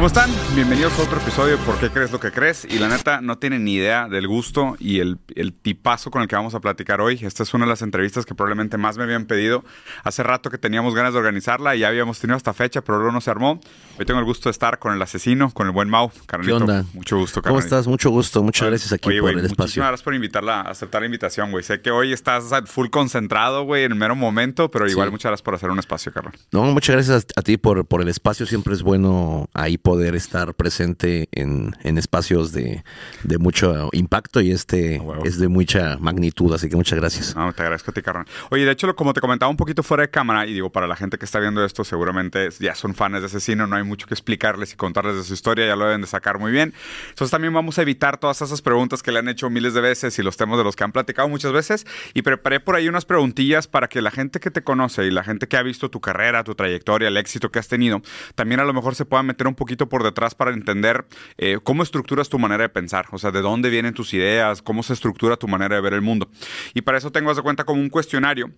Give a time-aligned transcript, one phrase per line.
[0.00, 0.30] ¿Cómo están?
[0.54, 2.64] Bienvenidos a otro episodio de ¿Por qué crees lo que crees?
[2.64, 6.28] Y la neta, no tienen ni idea del gusto y el, el, tipazo con el
[6.28, 7.20] que vamos a platicar hoy.
[7.20, 9.62] Esta es una de las entrevistas que probablemente más me habían pedido.
[10.02, 13.12] Hace rato que teníamos ganas de organizarla y ya habíamos tenido esta fecha, pero luego
[13.12, 13.60] no se armó.
[13.98, 16.10] Hoy tengo el gusto de estar con el asesino, con el buen Mau.
[16.24, 16.86] Carnalito, ¿Qué onda?
[16.94, 17.68] Mucho gusto, carnalito.
[17.68, 17.86] ¿Cómo estás?
[17.86, 18.42] Mucho gusto.
[18.42, 19.64] Muchas gracias aquí por el espacio.
[19.64, 21.62] Muchas gracias por invitarla, aceptar la invitación, güey.
[21.62, 25.42] Sé que hoy estás full concentrado, güey, en el mero momento, pero igual muchas gracias
[25.42, 26.32] por hacer un espacio, carnal.
[26.52, 28.46] No, muchas gracias a ti por, por el espacio.
[28.46, 32.84] Siempre es bueno ahí poder estar presente en, en espacios de,
[33.24, 37.34] de, mucho impacto y este es de mucha magnitud, así que muchas gracias.
[37.34, 38.24] No, te agradezco a ti, carnal.
[38.50, 40.94] Oye, de hecho, como te comentaba un poquito fuera de cámara, y digo, para la
[40.94, 44.14] gente que está viendo esto, seguramente ya son fans de Asesino, no hay mucho que
[44.14, 46.72] explicarles y contarles de su historia, ya lo deben de sacar muy bien.
[47.08, 50.16] Entonces también vamos a evitar todas esas preguntas que le han hecho miles de veces
[50.20, 51.84] y los temas de los que han platicado muchas veces.
[52.14, 55.24] Y preparé por ahí unas preguntillas para que la gente que te conoce y la
[55.24, 58.02] gente que ha visto tu carrera, tu trayectoria, el éxito que has tenido,
[58.36, 61.06] también a lo mejor se pueda meter un poquito por detrás para entender
[61.38, 64.82] eh, cómo estructuras tu manera de pensar, o sea, de dónde vienen tus ideas, cómo
[64.82, 66.28] se estructura tu manera de ver el mundo.
[66.74, 68.50] Y para eso tengo, de cuenta, como un cuestionario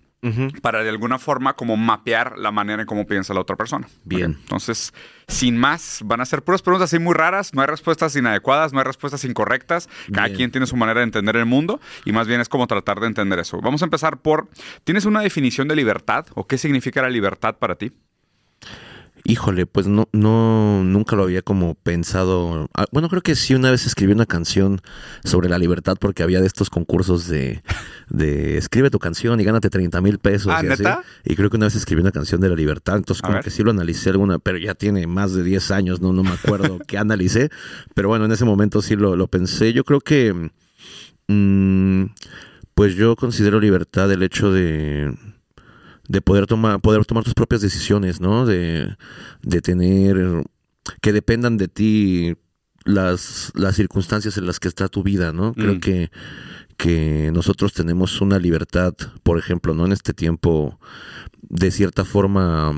[0.60, 3.88] para de alguna forma como mapear la manera en cómo piensa la otra persona.
[4.04, 4.38] Bien.
[4.40, 4.94] Entonces,
[5.26, 8.78] sin más, van a ser puras preguntas así muy raras, no hay respuestas inadecuadas, no
[8.78, 12.40] hay respuestas incorrectas, cada quien tiene su manera de entender el mundo y más bien
[12.40, 13.60] es como tratar de entender eso.
[13.60, 14.48] Vamos a empezar por,
[14.84, 17.92] ¿tienes una definición de libertad o qué significa la libertad para ti?
[19.24, 22.68] Híjole, pues no, no, nunca lo había como pensado.
[22.74, 24.80] Ah, bueno, creo que sí una vez escribí una canción
[25.22, 27.62] sobre la libertad porque había de estos concursos de,
[28.08, 30.52] de escribe tu canción y gánate 30 mil pesos.
[30.52, 30.82] Ah, y, así.
[31.24, 33.62] y creo que una vez escribí una canción de la libertad, entonces como que sí
[33.62, 36.98] lo analicé alguna, pero ya tiene más de 10 años, no, no me acuerdo qué
[36.98, 37.48] analicé,
[37.94, 39.72] pero bueno, en ese momento sí lo, lo pensé.
[39.72, 40.50] Yo creo que,
[41.28, 42.06] mm,
[42.74, 45.14] pues yo considero libertad el hecho de
[46.12, 48.44] de poder tomar, poder tomar tus propias decisiones, ¿no?
[48.44, 48.96] De,
[49.40, 50.44] de tener,
[51.00, 52.34] que dependan de ti
[52.84, 55.54] las, las circunstancias en las que está tu vida, ¿no?
[55.54, 55.80] Creo mm.
[55.80, 56.10] que,
[56.76, 59.86] que nosotros tenemos una libertad, por ejemplo, ¿no?
[59.86, 60.78] En este tiempo,
[61.40, 62.74] de cierta forma,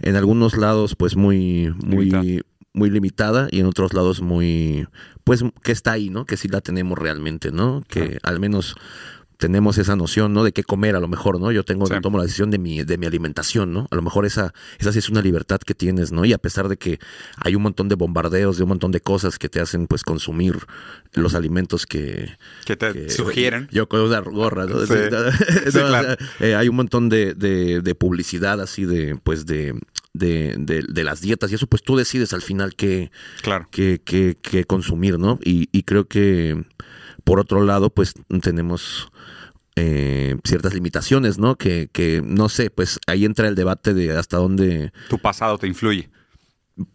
[0.00, 2.42] en algunos lados, pues muy, muy,
[2.72, 4.88] muy limitada y en otros lados muy,
[5.24, 6.24] pues que está ahí, ¿no?
[6.24, 7.82] Que sí la tenemos realmente, ¿no?
[7.86, 8.76] Que al menos
[9.38, 10.44] tenemos esa noción, ¿no?
[10.44, 11.52] De qué comer a lo mejor, ¿no?
[11.52, 13.86] Yo tengo, tomo la decisión de mi, de mi alimentación, ¿no?
[13.90, 16.24] A lo mejor esa, esa sí es una libertad que tienes, ¿no?
[16.24, 16.98] Y a pesar de que
[17.36, 20.56] hay un montón de bombardeos, de un montón de cosas que te hacen, pues, consumir
[21.12, 22.30] los alimentos que...
[22.64, 23.68] Que te sugieren.
[23.70, 24.76] Yo con una gorra, ¿no?
[26.40, 29.78] Eh, hay un montón de, de, publicidad así de, pues, de,
[30.12, 33.10] de, de, las dietas y eso, pues tú decides al final qué,
[33.42, 33.68] claro.
[33.70, 35.38] qué, qué, qué consumir, ¿no?
[35.42, 36.64] Y, y creo que
[37.26, 39.10] por otro lado, pues tenemos
[39.76, 41.56] eh, ciertas limitaciones, ¿no?
[41.56, 44.92] Que, que, no sé, pues ahí entra el debate de hasta dónde...
[45.08, 46.10] Tu pasado te influye.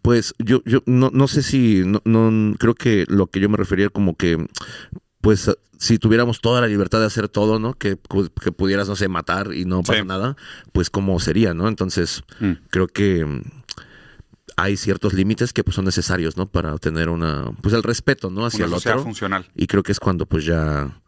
[0.02, 3.56] Pues yo, yo no, no sé si, no, no, creo que lo que yo me
[3.56, 4.46] refería como que,
[5.20, 7.74] pues si tuviéramos toda la libertad de hacer todo, ¿no?
[7.74, 7.98] Que,
[8.40, 10.36] que pudieras, no sé, matar y no pasa nada,
[10.72, 11.66] pues cómo sería, ¿no?
[11.66, 12.52] Entonces, mm.
[12.70, 13.26] creo que
[14.56, 16.46] hay ciertos límites que pues, son necesarios, ¿no?
[16.46, 18.46] Para tener una, pues el respeto, ¿no?
[18.46, 19.02] Hacia el otro.
[19.02, 19.46] funcional.
[19.56, 21.01] Y creo que es cuando pues ya,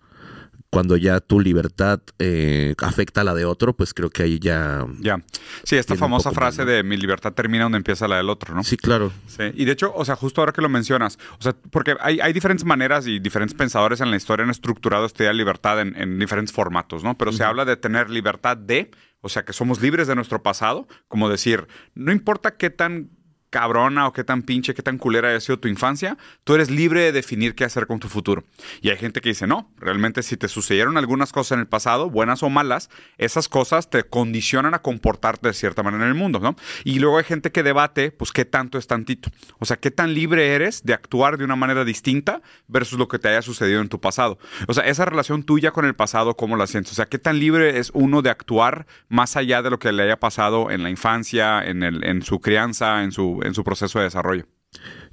[0.75, 4.85] cuando ya tu libertad eh, afecta a la de otro, pues creo que ahí ya...
[4.99, 5.23] Ya.
[5.63, 8.65] Sí, esta famosa frase de mi libertad termina donde empieza la del otro, ¿no?
[8.65, 9.13] Sí, claro.
[9.29, 9.45] Sí.
[9.55, 12.33] Y de hecho, o sea, justo ahora que lo mencionas, o sea, porque hay, hay
[12.33, 16.19] diferentes maneras y diferentes pensadores en la historia han estructurado esta idea de libertad en,
[16.19, 17.17] diferentes formatos, ¿no?
[17.17, 20.89] Pero se habla de tener libertad de, o sea, que somos libres de nuestro pasado,
[21.07, 23.11] como decir, no importa qué tan
[23.55, 27.03] cabrona o qué tan pinche, qué tan culera haya sido tu infancia, tú eres libre
[27.03, 28.43] de definir qué hacer con tu futuro.
[28.83, 32.11] Y hay gente que dice, no, realmente si te sucedieron algunas cosas en el pasado,
[32.11, 36.41] buenas o malas, esas cosas te condicionan a comportarte de cierta manera en el mundo,
[36.41, 36.57] ¿no?
[36.83, 39.31] Y luego hay gente que debate, pues, qué tanto es tantito.
[39.61, 43.21] O sea, qué tan libre eres de actuar de una manera distinta versus lo que
[43.21, 44.37] te haya sucedido en tu pasado.
[44.67, 46.91] O sea, esa relación tuya con el pasado, ¿cómo la sientes?
[46.91, 50.03] O sea, qué tan libre es uno de actuar más allá de lo que le
[50.03, 53.99] haya pasado en la infancia, en, el, en su crianza, en su en su proceso
[53.99, 54.47] de desarrollo.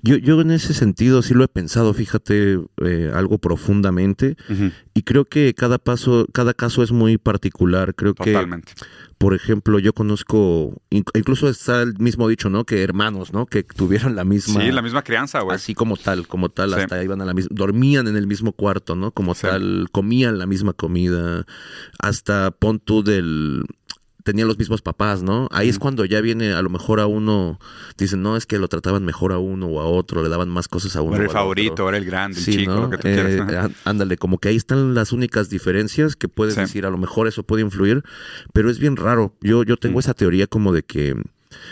[0.04, 4.36] Yo, yo en ese sentido sí lo he pensado, fíjate, eh, algo profundamente.
[4.96, 7.94] Y creo que cada paso, cada caso es muy particular.
[7.94, 8.74] Creo Totalmente.
[8.74, 8.86] que,
[9.20, 12.66] por ejemplo, yo conozco, incluso está el mismo dicho, ¿no?
[12.66, 13.46] Que hermanos, ¿no?
[13.46, 14.62] Que tuvieron la misma.
[14.62, 15.56] Sí, la misma crianza, güey.
[15.56, 17.50] Así como tal, como tal, hasta iban a la misma.
[17.54, 19.12] Dormían en el mismo cuarto, ¿no?
[19.12, 21.46] Como tal, comían la misma comida.
[22.00, 23.66] Hasta pon del
[24.24, 25.48] tenían los mismos papás, ¿no?
[25.52, 27.60] Ahí es cuando ya viene, a lo mejor a uno,
[27.98, 30.68] dicen, no, es que lo trataban mejor a uno o a otro, le daban más
[30.68, 31.16] cosas a uno.
[31.16, 34.50] Era el favorito, era el grande, el chico, lo que tú eh, Ándale, como que
[34.50, 38.04] ahí están las únicas diferencias que puedes decir, a lo mejor eso puede influir,
[38.54, 39.34] pero es bien raro.
[39.42, 41.16] Yo, yo tengo esa teoría como de que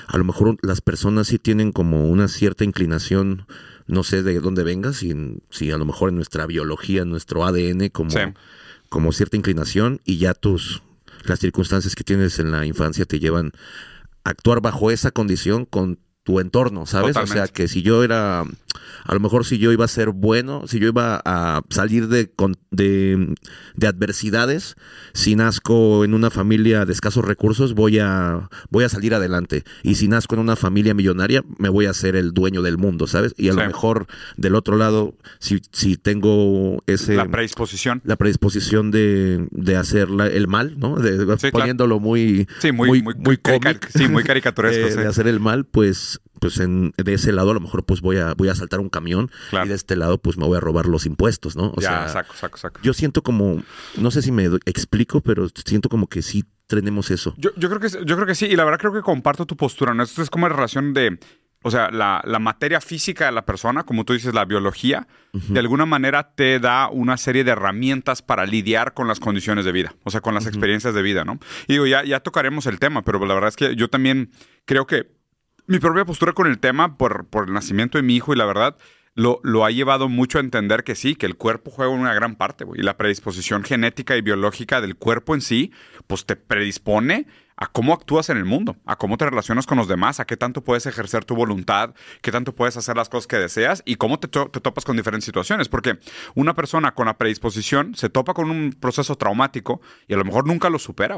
[0.08, 3.46] a lo mejor las personas sí tienen como una cierta inclinación,
[3.88, 5.14] no sé de dónde vengas, si,
[5.50, 8.12] si a lo mejor en nuestra biología, en nuestro ADN, como,
[8.90, 10.82] como cierta inclinación y ya tus,
[11.30, 13.52] las circunstancias que tienes en la infancia te llevan
[14.24, 17.16] a actuar bajo esa condición con tu entorno, ¿sabes?
[17.16, 18.44] O sea, que si yo era,
[19.06, 22.32] a lo mejor si yo iba a ser bueno, si yo iba a salir de,
[22.72, 23.36] de,
[23.76, 24.76] de, adversidades,
[25.14, 29.64] si nazco en una familia de escasos recursos, voy a, voy a salir adelante.
[29.84, 33.08] Y si nazco en una familia millonaria, me voy a ser el dueño del mundo,
[33.08, 33.34] ¿sabes?
[33.38, 34.08] Y a lo mejor
[34.38, 37.16] del otro lado, si, si tengo ese...
[37.16, 38.02] La predisposición.
[38.04, 40.98] La predisposición de, de hacer el mal, ¿no?
[41.52, 42.48] poniéndolo muy...
[42.60, 43.40] Sí, muy, muy, muy,
[43.94, 44.80] sí, muy caricaturesco.
[44.90, 48.02] Eh, de hacer el mal, pues pues en, de ese lado a lo mejor pues
[48.02, 50.60] voy a voy a saltar un camión y de este lado pues me voy a
[50.60, 51.74] robar los impuestos, ¿no?
[51.76, 52.80] O ya, saco, saco, saco.
[52.82, 53.62] Yo siento como,
[53.98, 57.34] no sé si me explico, pero siento como que sí tenemos eso.
[57.38, 59.58] Yo, yo creo que yo creo que sí, y la verdad creo que comparto tu
[59.58, 60.04] postura, ¿no?
[60.04, 61.20] Esto es como en relación de
[61.62, 65.60] o sea, la, la, materia física de la persona, como tú dices, la biología, de
[65.60, 69.94] alguna manera te da una serie de herramientas para lidiar con las condiciones de vida,
[70.04, 71.38] o sea, con las experiencias de vida, ¿no?
[71.68, 74.32] Y digo, ya, ya tocaremos el tema, pero la verdad es que yo también
[74.64, 75.12] creo que
[75.70, 78.46] mi propia postura con el tema por, por el nacimiento de mi hijo y la
[78.46, 78.76] verdad
[79.14, 82.36] lo, lo, ha llevado mucho a entender que sí, que el cuerpo juega una gran
[82.36, 85.72] parte, y la predisposición genética y biológica del cuerpo en sí,
[86.08, 89.88] pues te predispone a cómo actúas en el mundo, a cómo te relacionas con los
[89.88, 91.94] demás, a qué tanto puedes ejercer tu voluntad,
[92.24, 95.26] qué tanto puedes hacer las cosas que deseas y cómo te, te topas con diferentes
[95.26, 95.70] situaciones.
[95.70, 96.00] Porque
[96.34, 100.48] una persona con la predisposición se topa con un proceso traumático y a lo mejor
[100.48, 101.18] nunca lo supera.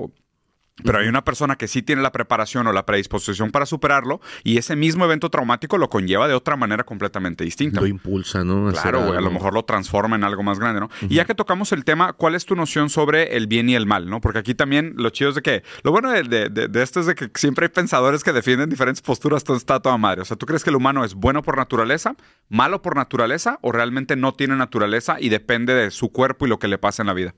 [0.84, 4.58] Pero hay una persona que sí tiene la preparación o la predisposición para superarlo y
[4.58, 7.82] ese mismo evento traumático lo conlleva de otra manera completamente distinta.
[7.82, 8.72] Lo impulsa, ¿no?
[8.72, 10.90] claro, güey, a lo mejor lo transforma en algo más grande, ¿no?
[11.02, 13.86] Y ya que tocamos el tema, ¿cuál es tu noción sobre el bien y el
[13.86, 14.22] mal, ¿no?
[14.22, 17.30] Porque aquí también lo chido es de que, lo bueno de, esto es de que
[17.36, 20.22] siempre hay pensadores que defienden diferentes posturas, todo está toda madre.
[20.22, 22.16] O sea, ¿tú crees que el humano es bueno por naturaleza,
[22.50, 26.60] malo por naturaleza o realmente no tiene naturaleza y depende de su cuerpo y lo
[26.60, 27.36] que le pasa en la vida?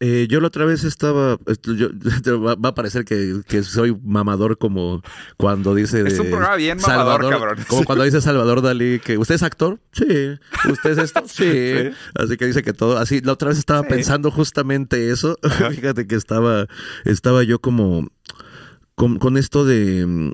[0.00, 1.36] Eh, yo la otra vez estaba.
[1.46, 5.02] va, a parecer que, soy mamador como
[5.36, 6.06] cuando dice.
[6.06, 7.58] es un programa bien mamador, cabrón.
[7.66, 9.18] Como cuando dice Salvador Dalí que.
[9.18, 9.80] ¿Usted es actor?
[9.92, 10.38] Sí.
[10.70, 11.22] ¿Usted es esto?
[11.28, 11.90] Sí.
[12.14, 12.98] Así que dice que todo.
[12.98, 15.36] Así, la otra vez estaba pensando justamente eso.
[15.70, 16.66] Fíjate que estaba,
[17.04, 18.08] estaba yo como.
[18.94, 20.32] con esto de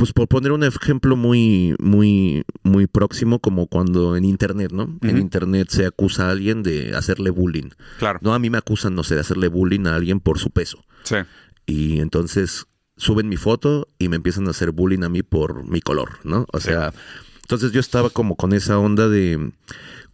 [0.00, 4.98] pues por poner un ejemplo muy, muy, muy próximo, como cuando en internet, ¿no?
[5.02, 7.68] En internet se acusa a alguien de hacerle bullying.
[7.98, 8.18] Claro.
[8.22, 10.82] No, a mí me acusan, no sé, de hacerle bullying a alguien por su peso.
[11.02, 11.16] Sí.
[11.66, 12.64] Y entonces
[12.96, 16.46] suben mi foto y me empiezan a hacer bullying a mí por mi color, ¿no?
[16.50, 16.94] O sea,
[17.42, 19.52] entonces yo estaba como con esa onda de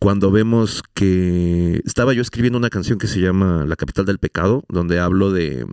[0.00, 4.64] cuando vemos que estaba yo escribiendo una canción que se llama La capital del pecado,
[4.68, 5.64] donde hablo de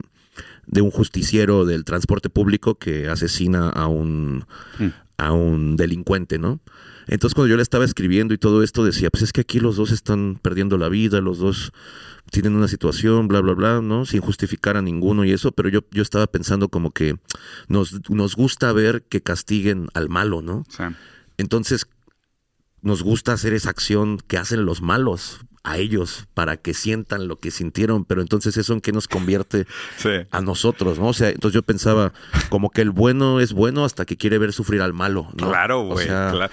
[0.67, 4.45] de un justiciero del transporte público que asesina a un,
[4.79, 4.87] mm.
[5.17, 6.59] a un delincuente, ¿no?
[7.07, 9.75] Entonces cuando yo le estaba escribiendo y todo esto decía, pues es que aquí los
[9.75, 11.73] dos están perdiendo la vida, los dos
[12.31, 14.05] tienen una situación, bla, bla, bla, ¿no?
[14.05, 17.17] Sin justificar a ninguno y eso, pero yo, yo estaba pensando como que
[17.67, 20.63] nos, nos gusta ver que castiguen al malo, ¿no?
[21.37, 21.87] Entonces
[22.83, 27.39] nos gusta hacer esa acción que hacen los malos a ellos para que sientan lo
[27.39, 29.65] que sintieron, pero entonces eso en qué nos convierte
[30.31, 31.07] a nosotros, ¿no?
[31.07, 32.11] O sea, entonces yo pensaba
[32.49, 35.49] como que el bueno es bueno hasta que quiere ver sufrir al malo, ¿no?
[35.49, 36.07] Claro, güey.
[36.07, 36.49] claro.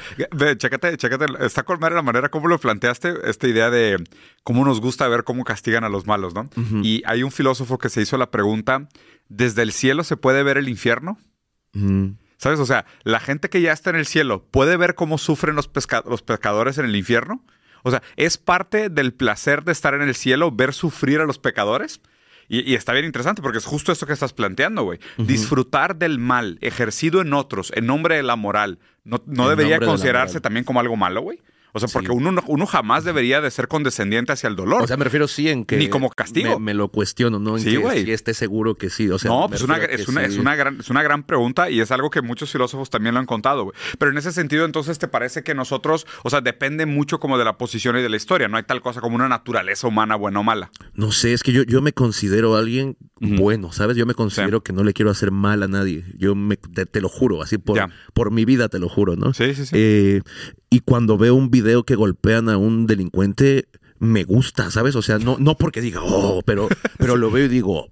[0.56, 3.96] Chécate, chécate, está colmar la manera como lo planteaste, esta idea de
[4.44, 6.48] cómo nos gusta ver cómo castigan a los malos, ¿no?
[6.82, 8.88] Y hay un filósofo que se hizo la pregunta,
[9.28, 11.18] ¿desde el cielo se puede ver el infierno?
[12.40, 12.58] ¿Sabes?
[12.58, 15.68] O sea, la gente que ya está en el cielo puede ver cómo sufren los,
[16.06, 17.44] los pescadores en el infierno.
[17.82, 21.38] O sea, es parte del placer de estar en el cielo, ver sufrir a los
[21.38, 22.00] pecadores.
[22.48, 24.98] Y, está bien interesante porque es justo esto que estás planteando, güey.
[25.18, 30.40] Disfrutar del mal ejercido en otros en nombre de la moral, ¿no, no debería considerarse
[30.40, 31.42] también como algo malo, güey?
[31.72, 34.82] O sea, porque uno, uno jamás debería de ser condescendiente hacia el dolor.
[34.82, 35.76] O sea, me refiero sí en que...
[35.76, 36.58] Ni como castigo.
[36.58, 37.56] Me, lo cuestiono, ¿no?
[37.56, 38.04] En sí, güey.
[38.04, 39.08] Si esté seguro que sí.
[39.10, 41.80] O sea, no, pues una, es, una, es, una gran, es una gran pregunta y
[41.80, 43.76] es algo que muchos filósofos también lo han contado, güey.
[43.98, 47.44] Pero en ese sentido, entonces, ¿te parece que nosotros, o sea, depende mucho como de
[47.44, 48.48] la posición y de la historia?
[48.48, 50.70] No hay tal cosa como una naturaleza humana buena o mala.
[50.94, 53.96] No sé, es que yo, yo me considero alguien bueno, ¿sabes?
[53.96, 56.04] Yo me considero que no le quiero hacer mal a nadie.
[56.16, 57.78] Yo me, te, lo juro, así por,
[58.14, 59.34] por mi vida te lo juro, ¿no?
[59.34, 59.72] Sí, sí, sí.
[59.74, 60.22] Eh,
[60.70, 63.66] y cuando veo un video que golpean a un delincuente,
[63.98, 64.94] me gusta, ¿sabes?
[64.94, 67.88] O sea, no, no porque diga, oh, pero, pero lo veo y digo,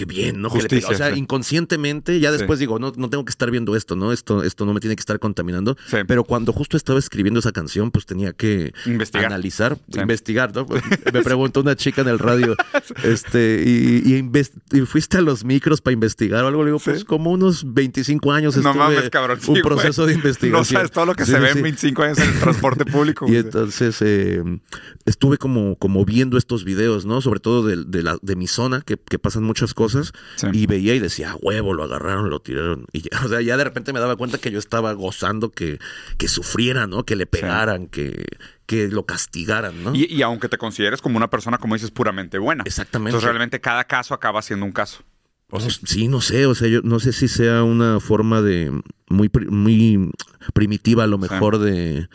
[0.00, 0.48] qué bien, ¿no?
[0.48, 1.18] Justicia, o sea, sí.
[1.18, 4.12] inconscientemente, ya después digo, no, no tengo que estar viendo esto, ¿no?
[4.12, 5.76] Esto, esto no me tiene que estar contaminando.
[5.88, 5.98] Sí.
[6.06, 9.26] Pero cuando justo estaba escribiendo esa canción, pues tenía que Investigar.
[9.26, 10.66] analizar, investigar, ¿no?
[11.12, 12.56] Me preguntó una chica en el radio,
[13.04, 16.62] este, y, y invest- y fuiste a los micros para investigar o algo.
[16.62, 19.38] Le digo, pues como unos 25 años No estuve mames, cabrón.
[19.42, 19.62] un güey.
[19.62, 20.58] proceso de investigación.
[20.60, 23.26] No sabes todo lo que se ve en 25 años en el transporte público.
[23.30, 24.42] Y entonces eh,
[25.04, 27.20] estuve como, como viendo estos videos, ¿no?
[27.20, 29.89] Sobre todo de, de la, de mi zona, que, que pasan muchas cosas.
[30.36, 30.46] Sí.
[30.52, 32.86] Y veía y decía, "Ah, huevo, lo agarraron, lo tiraron.
[32.92, 35.78] Y ya, o sea, ya de repente me daba cuenta que yo estaba gozando que,
[36.18, 37.04] que sufriera, ¿no?
[37.04, 38.24] Que le pegaran, que,
[38.66, 39.94] que lo castigaran, ¿no?
[39.94, 42.64] Y, y aunque te consideres como una persona, como dices, puramente buena.
[42.66, 43.10] Exactamente.
[43.10, 45.02] Entonces realmente cada caso acaba siendo un caso.
[45.52, 48.70] No, sí, no sé, o sea, yo no sé si sea una forma de
[49.08, 50.10] muy, muy
[50.54, 52.08] primitiva a lo mejor de...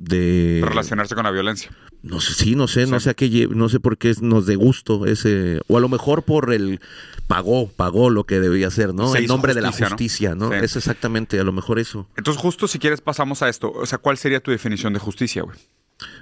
[0.00, 1.70] de Relacionarse con la violencia.
[2.02, 4.56] No sé, sí, no sé, no sé a qué, no sé por qué nos de
[4.56, 6.80] gusto ese, o a lo mejor por el
[7.26, 9.12] pagó, pagó lo que debía hacer, ¿no?
[9.12, 9.96] Se en hizo nombre de la justicia, ¿no?
[9.96, 10.50] justicia, ¿no?
[10.50, 10.64] Sí.
[10.64, 12.08] Es exactamente, a lo mejor eso.
[12.16, 13.70] Entonces justo si quieres pasamos a esto.
[13.70, 15.58] O sea, ¿cuál sería tu definición de justicia, güey?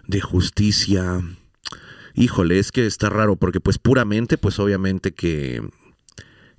[0.09, 1.23] De justicia.
[2.15, 5.63] Híjole, es que está raro, porque pues puramente, pues obviamente que,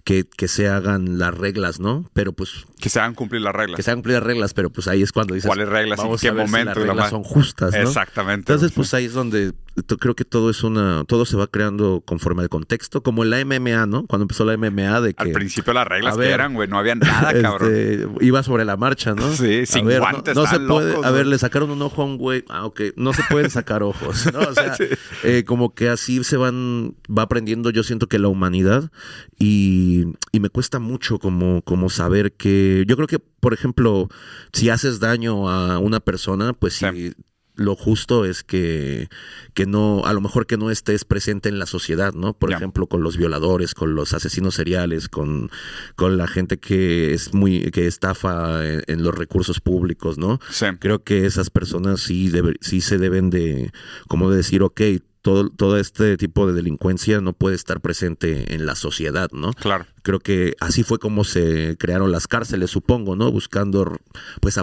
[0.10, 2.10] que, que se hagan las reglas, ¿no?
[2.14, 3.76] Pero pues Que se hagan cumplir las reglas.
[3.76, 6.00] que se hagan cumplir las reglas, pero pues ahí es cuando dices ¿Cuáles reglas?
[6.00, 6.80] ¿En qué a ver si momento?
[6.80, 7.78] las la reglas son justas, ¿no?
[7.80, 8.52] Exactamente.
[8.52, 9.54] Entonces, pues ahí es donde
[9.86, 13.44] creo que todo es una, todo se va creando conforme al contexto, como en la
[13.46, 14.06] MMA, ¿no?
[14.08, 16.96] Cuando empezó la MMA de que Al principio las reglas que eran, güey, no había
[16.96, 17.74] nada, cabrón.
[17.74, 19.30] este, iba sobre la marcha, ¿no?
[19.40, 22.06] Sí, sin ver, guantes, No, se puede, locos, a ver, le sacaron un ojo a
[22.06, 22.44] un güey.
[22.50, 24.40] Ah, ok, no se pueden sacar ojos, ¿no?
[24.40, 24.76] O sea,
[25.24, 28.92] eh, como que así se van, va aprendiendo, yo siento que la humanidad
[29.38, 34.10] y, y me cuesta mucho como, como saber que, yo creo que, por ejemplo,
[34.54, 36.86] si haces daño a una persona, pues sí.
[36.92, 37.14] Sí.
[37.60, 39.10] Lo justo es que,
[39.54, 42.34] que no, a lo mejor que no estés presente en la sociedad, ¿no?
[42.34, 45.52] Por ejemplo, con los violadores, con los asesinos seriales, con,
[45.96, 50.40] con la gente que es muy, que estafa en, en los recursos públicos, ¿no?
[50.50, 50.66] Sí.
[50.80, 53.72] Creo que esas personas sí, debe- sí se deben de,
[54.08, 54.82] como de decir, ok,
[55.22, 59.52] todo, todo este tipo de delincuencia no puede estar presente en la sociedad, ¿no?
[59.54, 59.86] Claro.
[60.02, 63.32] Creo que así fue como se crearon las cárceles, supongo, ¿no?
[63.32, 63.98] Buscando,
[64.40, 64.58] pues,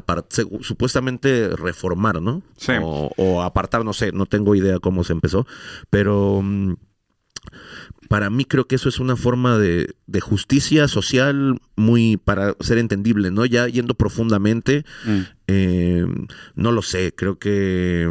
[0.63, 2.43] supuestamente reformar, ¿no?
[2.57, 2.73] Sí.
[2.83, 5.47] O, o apartar, no sé, no tengo idea cómo se empezó,
[5.91, 6.75] pero mm,
[8.09, 12.79] para mí creo que eso es una forma de, de justicia social muy para ser
[12.79, 13.45] entendible, ¿no?
[13.47, 15.21] Ya yendo profundamente, Mm.
[15.49, 16.07] eh,
[16.55, 18.09] no lo sé, creo que,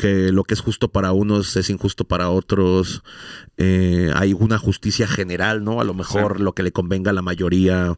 [0.00, 3.02] que lo que es justo para unos es injusto para otros.
[3.58, 5.82] Eh, hay una justicia general, ¿no?
[5.82, 6.42] A lo mejor Sí.
[6.42, 7.94] lo que le convenga a la mayoría.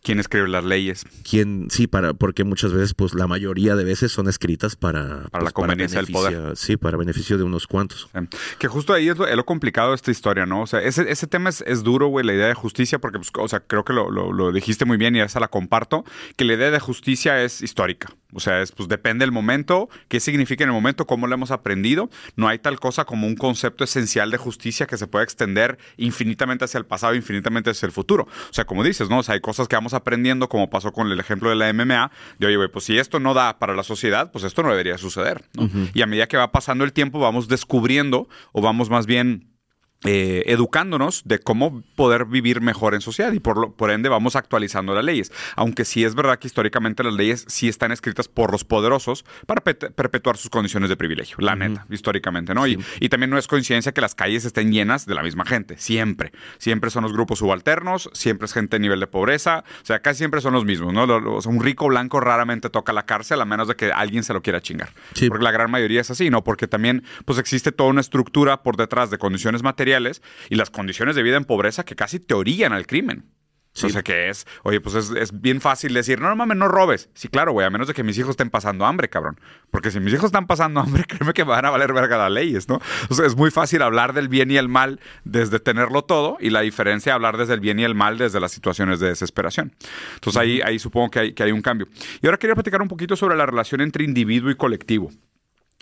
[0.00, 1.04] ¿Quién escribe las leyes?
[1.28, 5.44] Quien, sí, para, porque muchas veces, pues la mayoría de veces son escritas para, Para
[5.44, 8.08] la pues, conveniencia del beneficio- Sí, para beneficio de unos cuantos.
[8.14, 8.20] Sí.
[8.58, 10.62] Que justo ahí es lo, es lo complicado de esta historia, ¿no?
[10.62, 13.30] O sea, ese, ese tema es, es duro, güey, la idea de justicia, porque, pues,
[13.36, 16.04] o sea, creo que lo, lo- lo dijiste muy bien y esa la comparto,
[16.36, 18.08] que la idea de justicia es histórica.
[18.34, 21.50] O sea, es, pues, depende del momento, qué significa en el momento, cómo lo hemos
[21.50, 22.10] aprendido.
[22.36, 26.66] No hay tal cosa como un concepto esencial de justicia que se pueda extender infinitamente
[26.66, 28.24] hacia el pasado, infinitamente hacia el futuro.
[28.24, 29.20] O sea, como dices, ¿no?
[29.20, 32.10] O sea, hay cosas que vamos aprendiendo, como pasó con el ejemplo de la MMA,
[32.38, 34.98] de, oye, güey, pues si esto no da para la sociedad, pues esto no debería
[34.98, 35.70] suceder, ¿no?
[35.94, 39.57] Y a medida que va pasando el tiempo, vamos descubriendo o vamos más bien
[40.04, 44.36] eh, educándonos de cómo poder vivir mejor en sociedad y por, lo, por ende vamos
[44.36, 45.32] actualizando las leyes.
[45.56, 49.62] Aunque sí es verdad que históricamente las leyes sí están escritas por los poderosos para
[49.64, 52.66] pet- perpetuar sus condiciones de privilegio, la neta, históricamente, ¿no?
[52.68, 55.76] Y, y también no es coincidencia que las calles estén llenas de la misma gente,
[55.78, 56.30] siempre.
[56.58, 60.18] Siempre son los grupos subalternos, siempre es gente a nivel de pobreza, o sea, casi
[60.18, 61.06] siempre son los mismos, ¿no?
[61.06, 64.32] Lo- lo- un rico blanco raramente toca la cárcel a menos de que alguien se
[64.32, 64.90] lo quiera chingar.
[65.14, 65.28] Sí.
[65.28, 66.44] Porque la gran mayoría es así, ¿no?
[66.44, 69.87] Porque también pues existe toda una estructura por detrás de condiciones materiales
[70.50, 73.24] y las condiciones de vida en pobreza que casi te orillan al crimen.
[73.86, 76.66] O sea, que es, oye, pues es, es bien fácil decir, no, no mames, no
[76.66, 77.10] robes.
[77.14, 79.38] Sí, claro, güey, a menos de que mis hijos estén pasando hambre, cabrón.
[79.70, 82.68] Porque si mis hijos están pasando hambre, créeme que van a valer verga las leyes,
[82.68, 82.80] ¿no?
[83.08, 86.50] O sea, es muy fácil hablar del bien y el mal desde tenerlo todo y
[86.50, 89.72] la diferencia hablar desde el bien y el mal desde las situaciones de desesperación.
[90.14, 91.86] Entonces ahí, ahí supongo que hay, que hay un cambio.
[92.20, 95.10] Y ahora quería platicar un poquito sobre la relación entre individuo y colectivo.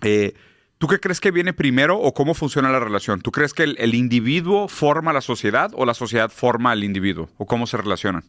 [0.02, 0.34] Eh,
[0.78, 3.20] ¿Tú qué crees que viene primero o cómo funciona la relación?
[3.22, 7.30] ¿Tú crees que el, el individuo forma la sociedad o la sociedad forma al individuo?
[7.38, 8.24] ¿O cómo se relacionan?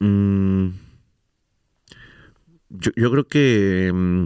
[0.00, 0.70] Mm,
[2.70, 4.24] yo, yo creo que, mm,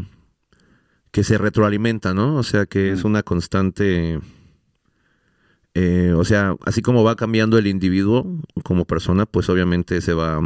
[1.10, 2.36] que se retroalimenta, ¿no?
[2.36, 3.06] O sea, que es Mm.
[3.08, 4.20] una constante...
[5.74, 8.26] eh, o sea, así como va cambiando el individuo
[8.64, 10.40] como persona, pues obviamente se va...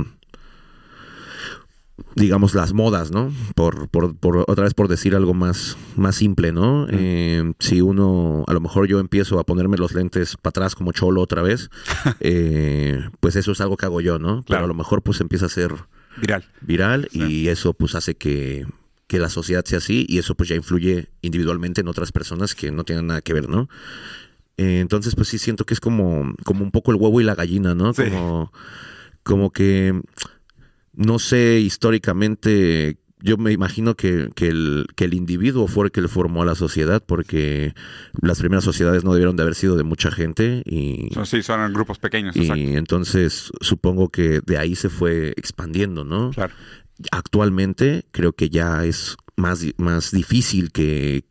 [2.17, 3.33] digamos, las modas, ¿no?
[3.55, 6.87] Por, por, por, otra vez por decir algo más, más simple, ¿no?
[6.91, 10.93] Eh, si uno, a lo mejor yo empiezo a ponerme los lentes para atrás como
[10.93, 11.71] cholo otra vez,
[12.21, 14.43] eh, pues eso es algo que hago yo, ¿no?
[14.43, 14.45] Claro.
[14.47, 15.73] Pero a lo mejor pues empieza a ser
[16.17, 16.45] viral.
[16.61, 18.67] Viral y eso pues hace que,
[19.07, 22.71] que la sociedad sea así y eso pues ya influye individualmente en otras personas que
[22.71, 23.69] no tienen nada que ver, ¿no?
[24.57, 27.35] Eh, entonces pues sí siento que es como, como un poco el huevo y la
[27.35, 27.93] gallina, ¿no?
[27.93, 28.53] Como,
[29.25, 30.01] como que
[30.97, 36.09] no sé históricamente, yo me imagino que, el, que el individuo fue el que le
[36.09, 37.75] formó a la sociedad, porque
[38.21, 40.63] las primeras sociedades no debieron de haber sido de mucha gente.
[40.67, 42.37] y Sí, son grupos pequeños.
[42.37, 46.31] Y entonces supongo que de ahí se fue expandiendo, ¿no?
[46.31, 46.55] Claro.
[47.11, 51.25] Actualmente creo que ya es más, más difícil que,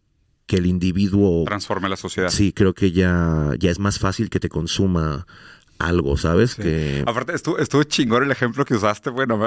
[0.46, 2.30] que el individuo transforme la sociedad.
[2.30, 5.26] Sí, creo que ya, ya es más fácil que te consuma
[5.80, 6.56] algo, ¿sabes?
[6.56, 7.04] Que...
[7.06, 9.40] Aparte, estuvo, estuvo, chingón el ejemplo que usaste, bueno,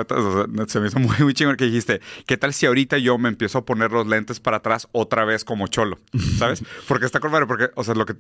[0.67, 3.59] se me hizo muy, muy chingón que dijiste, ¿qué tal si ahorita yo me empiezo
[3.59, 5.99] a poner los lentes para atrás otra vez como cholo?
[6.39, 6.63] ¿Sabes?
[6.89, 8.15] Porque está con porque, o sea, lo que,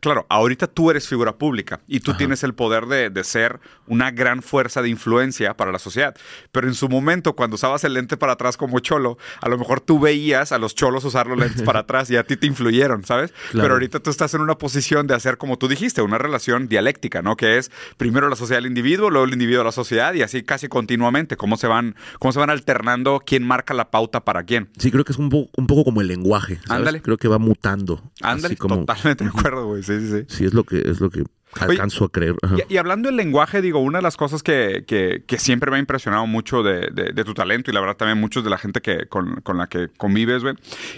[0.00, 4.10] claro, ahorita tú eres figura pública y tú tienes el poder de, de, ser una
[4.10, 6.14] gran fuerza de influencia para la sociedad,
[6.52, 9.80] pero en su momento, cuando usabas el lente para atrás como cholo, a lo mejor
[9.80, 13.04] tú veías a los cholos usar los lentes para atrás y a ti te influyeron,
[13.04, 13.32] ¿sabes?
[13.52, 17.22] Pero ahorita tú estás en una posición de hacer, como tú dijiste, una relación dialéctica,
[17.22, 17.36] ¿no?
[17.36, 20.42] Que es primero la sociedad del individuo, luego el individuo a la sociedad y así
[20.42, 24.68] casi continuamente, cómo se van, cómo se van alternando, quién marca la pauta para quién.
[24.78, 26.58] Sí, creo que es un, un poco como el lenguaje.
[26.68, 27.02] Ándale.
[27.02, 28.02] Creo que va mutando.
[28.22, 29.82] Ándale, totalmente de acuerdo, güey.
[29.82, 30.24] Sí, sí, sí.
[30.28, 31.24] Sí, es lo que, es lo que
[31.58, 32.36] alcanzo a creer.
[32.68, 36.26] Y, hablando del lenguaje, digo, una de las cosas que, que, siempre me ha impresionado
[36.26, 39.40] mucho de, de, tu talento y la verdad también muchos de la gente que, con,
[39.40, 40.54] con la que convives, güey,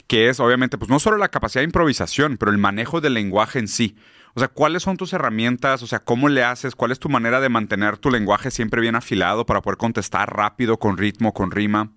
[0.07, 3.59] que es obviamente, pues no solo la capacidad de improvisación, pero el manejo del lenguaje
[3.59, 3.97] en sí.
[4.35, 5.83] O sea, ¿cuáles son tus herramientas?
[5.83, 6.75] O sea, ¿cómo le haces?
[6.75, 10.79] ¿Cuál es tu manera de mantener tu lenguaje siempre bien afilado para poder contestar rápido,
[10.79, 11.93] con ritmo, con rima?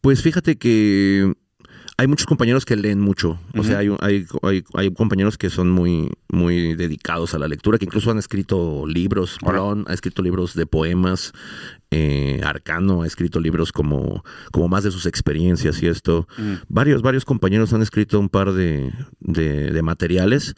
[0.00, 1.32] Pues fíjate que
[1.98, 3.38] hay muchos compañeros que leen mucho.
[3.56, 4.26] O sea, hay, hay,
[4.74, 9.38] hay, compañeros que son muy, muy dedicados a la lectura, que incluso han escrito libros.
[9.42, 11.32] Brown ha escrito libros de poemas.
[11.94, 16.26] Eh, Arcano ha escrito libros como, como más de sus experiencias y esto.
[16.68, 20.54] Varios, varios compañeros han escrito un par de, de, materiales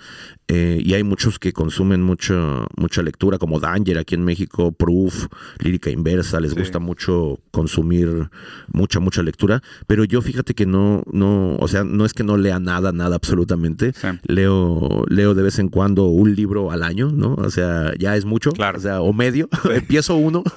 [0.46, 5.26] eh, y hay muchos que consumen mucha, mucha lectura, como Danger aquí en México, Proof,
[5.58, 8.28] Lírica Inversa, les gusta mucho consumir
[8.68, 9.60] mucha, mucha lectura.
[9.88, 13.16] Pero yo fíjate que no, no, o sea, no es que no lea nada, nada
[13.16, 13.92] absolutamente.
[14.22, 17.34] Leo, leo de vez en cuando un libro al año, ¿no?
[17.34, 18.52] O sea, ya es mucho.
[18.52, 18.78] Claro.
[18.78, 19.48] O sea, o medio.
[19.74, 20.44] Empiezo uno.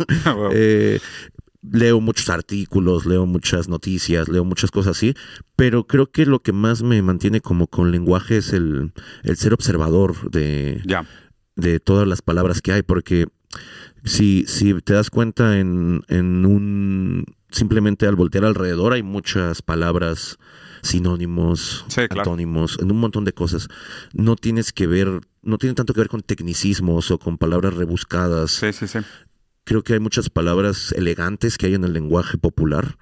[0.52, 0.67] Eh,
[1.72, 5.14] leo muchos artículos, leo muchas noticias, leo muchas cosas así,
[5.56, 8.94] pero creo que lo que más me mantiene como con lenguaje es el,
[9.36, 10.82] ser observador de,
[11.56, 13.28] de todas las palabras que hay, porque
[14.04, 20.38] si, si te das cuenta en, en un simplemente al voltear alrededor hay muchas palabras
[20.84, 23.68] sinónimos, antónimos, en un montón de cosas.
[24.14, 28.52] No tienes que ver, no tiene tanto que ver con tecnicismos o con palabras rebuscadas.
[28.52, 29.00] Sí, sí, sí
[29.68, 32.98] creo que hay muchas palabras elegantes que hay en el lenguaje popular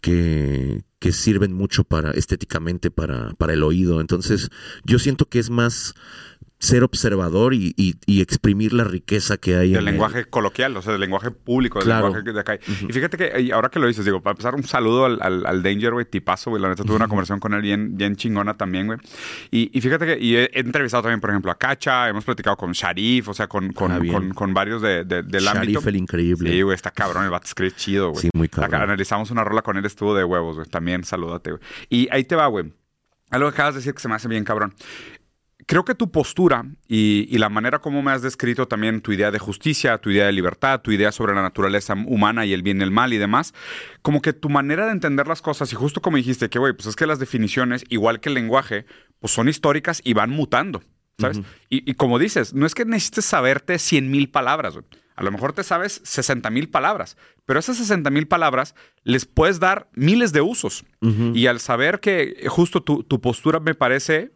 [0.00, 4.00] que, que sirven mucho para estéticamente para, para el oído.
[4.00, 4.50] Entonces,
[4.84, 5.94] yo siento que es más
[6.64, 7.74] ser observador y,
[8.06, 9.72] exprimir la riqueza que hay.
[9.72, 12.58] Del lenguaje coloquial, o sea, del lenguaje público, del lenguaje de acá.
[12.66, 15.92] Y fíjate que ahora que lo dices, digo, para empezar, un saludo al, al, Danger,
[15.92, 16.62] güey, tipazo, güey.
[16.62, 18.98] La neta tuve una conversación con él bien, bien chingona también, güey.
[19.50, 23.28] Y, fíjate que y he, entrevistado también, por ejemplo, a Cacha, hemos platicado con Sharif,
[23.28, 24.00] o sea, con, con, ah,
[24.34, 25.88] con, varios de, del Sharif, ámbito.
[25.88, 26.50] el increíble.
[26.50, 28.22] Sí, güey, está cabrón, el vato escribe chido, güey.
[28.22, 28.82] Sí, muy cabrón.
[28.82, 30.68] analizamos una rola con él, estuvo de huevos, güey.
[30.68, 31.62] También salúdate, güey.
[31.90, 32.72] Y ahí te va, güey.
[33.30, 34.74] Algo que acabas de decir que se me hace bien cabrón
[35.66, 39.38] creo que tu postura y, la manera como me has descrito también tu idea de
[39.38, 42.84] justicia, tu idea de libertad, tu idea sobre la naturaleza humana y el bien y
[42.84, 43.54] el mal y demás,
[44.02, 46.86] como que tu manera de entender las cosas, y justo como dijiste, que güey, pues
[46.86, 48.86] es que las definiciones, igual que el lenguaje,
[49.18, 50.82] pues son históricas y van mutando,
[51.18, 51.40] ¿sabes?
[51.68, 54.86] y, como dices, no es que necesites saberte 100 mil palabras, güey.
[55.16, 58.74] A lo mejor te sabes 60 mil palabras, pero esas 60 mil palabras
[59.04, 60.84] les puedes dar miles de usos.
[61.34, 64.33] Y al saber que justo tu, tu postura me parece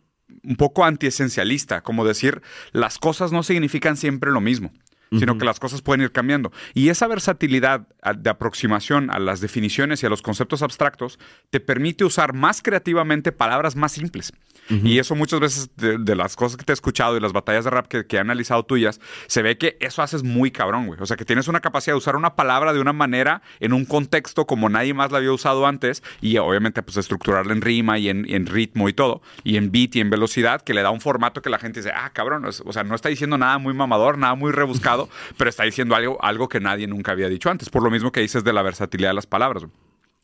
[0.49, 4.73] un poco antiesencialista, como decir, las cosas no significan siempre lo mismo
[5.11, 6.53] sino que las cosas pueden ir cambiando.
[6.75, 11.19] Y esa versatilidad de aproximación a las definiciones y a los conceptos abstractos
[11.51, 14.33] te permite usar más creativamente palabras más simples.
[14.71, 17.71] Y eso muchas veces de, las cosas que te he escuchado y las batallas de
[17.71, 21.01] rap que, he analizado tuyas, se ve que eso haces muy cabrón, güey.
[21.01, 23.87] O sea, que tienes una capacidad de usar una palabra de una manera en un
[23.87, 28.11] contexto como nadie más la había usado antes y obviamente pues estructurarla en rima y
[28.11, 31.41] en, ritmo y todo, y en beat y en velocidad, que le da un formato
[31.41, 34.35] que la gente dice, ah, cabrón, o sea, no está diciendo nada muy mamador, nada
[34.35, 34.98] muy rebuscado
[35.37, 38.21] pero está diciendo algo, algo que nadie nunca había dicho antes, por lo mismo que
[38.21, 39.65] dices de la versatilidad de las palabras.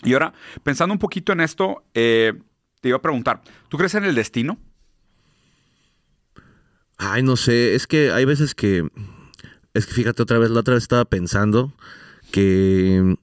[0.03, 0.33] Y ahora,
[0.63, 2.33] pensando un poquito en esto, eh,
[2.81, 4.59] te iba a preguntar, ¿tú crees en el destino?
[6.97, 8.89] Ay, no sé, es que hay veces que,
[9.75, 11.73] es que fíjate otra vez, la otra vez estaba pensando
[12.31, 13.17] que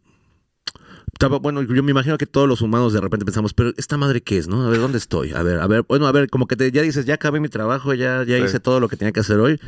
[1.14, 4.22] estaba, bueno, yo me imagino que todos los humanos de repente pensamos, pero esta madre
[4.22, 4.66] qué es, ¿no?
[4.66, 5.34] A ver, ¿dónde estoy?
[5.34, 7.50] A ver, a ver, bueno, a ver, como que te, ya dices, ya acabé mi
[7.50, 9.60] trabajo, ya, ya hice todo lo que tenía que hacer hoy.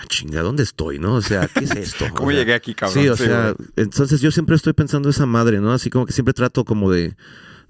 [0.00, 1.14] Ah, chinga, ¿dónde estoy, no?
[1.14, 2.06] O sea, ¿qué es esto?
[2.14, 3.02] ¿Cómo llegué aquí, cabrón?
[3.02, 5.72] Sí, o sea, entonces yo siempre estoy pensando esa madre, ¿no?
[5.72, 7.16] Así como que siempre trato como de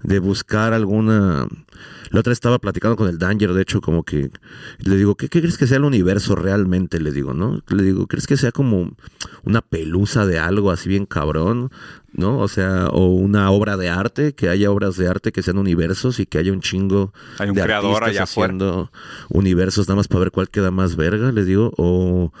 [0.03, 1.47] de buscar alguna...
[2.09, 4.31] La otra estaba platicando con el Danger, de hecho, como que
[4.79, 6.99] le digo, ¿qué, crees que sea el universo realmente?
[6.99, 7.61] Le digo, ¿no?
[7.69, 8.91] Le digo, ¿crees que sea como
[9.43, 11.71] una pelusa de algo así bien cabrón?
[12.11, 12.39] ¿No?
[12.39, 16.19] O sea, o una obra de arte, que haya obras de arte que sean universos
[16.19, 18.91] y que haya un chingo Hay un creador allá haciendo
[19.29, 22.33] universos nada más para ver cuál queda más verga, le digo, o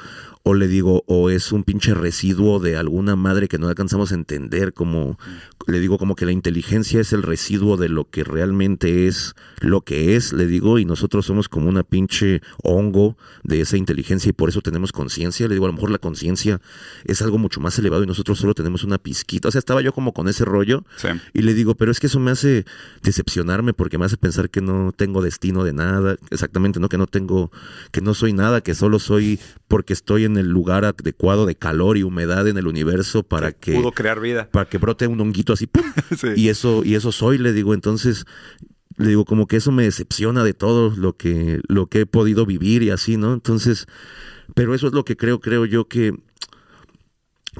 [0.43, 4.15] o le digo, o es un pinche residuo de alguna madre que no alcanzamos a
[4.15, 5.19] entender, como
[5.67, 9.81] le digo, como que la inteligencia es el residuo de lo que realmente es lo
[9.81, 14.33] que es, le digo, y nosotros somos como una pinche hongo de esa inteligencia y
[14.33, 16.59] por eso tenemos conciencia, le digo, a lo mejor la conciencia
[17.05, 19.93] es algo mucho más elevado y nosotros solo tenemos una pizquita, o sea, estaba yo
[19.93, 20.83] como con ese rollo
[21.33, 22.65] y le digo, pero es que eso me hace
[23.03, 26.89] decepcionarme porque me hace pensar que no tengo destino de nada, exactamente, ¿no?
[26.89, 27.51] Que no tengo,
[27.91, 31.97] que no soy nada, que solo soy porque estoy en el lugar adecuado de calor
[31.97, 34.49] y humedad en el universo para que, pudo crear vida.
[34.51, 35.69] Para que brote un honguito así.
[36.35, 38.25] Y eso y eso soy, le digo, entonces
[38.97, 42.45] le digo como que eso me decepciona de todo lo que lo que he podido
[42.45, 43.33] vivir y así, ¿no?
[43.33, 43.87] Entonces,
[44.53, 46.13] pero eso es lo que creo creo yo que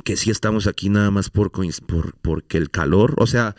[0.04, 3.56] que sí estamos aquí nada más por, por porque el calor, o sea,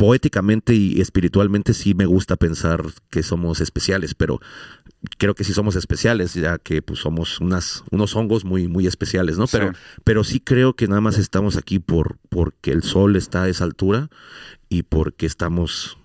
[0.00, 4.40] poéticamente y espiritualmente sí me gusta pensar que somos especiales, pero
[5.18, 9.38] creo que sí somos especiales, ya que pues somos unas, unos hongos muy, muy especiales,
[9.38, 9.46] ¿no?
[9.46, 9.72] Pero,
[10.04, 13.64] pero sí creo que nada más estamos aquí por, porque el sol está a esa
[13.64, 14.10] altura
[14.68, 15.98] y porque estamos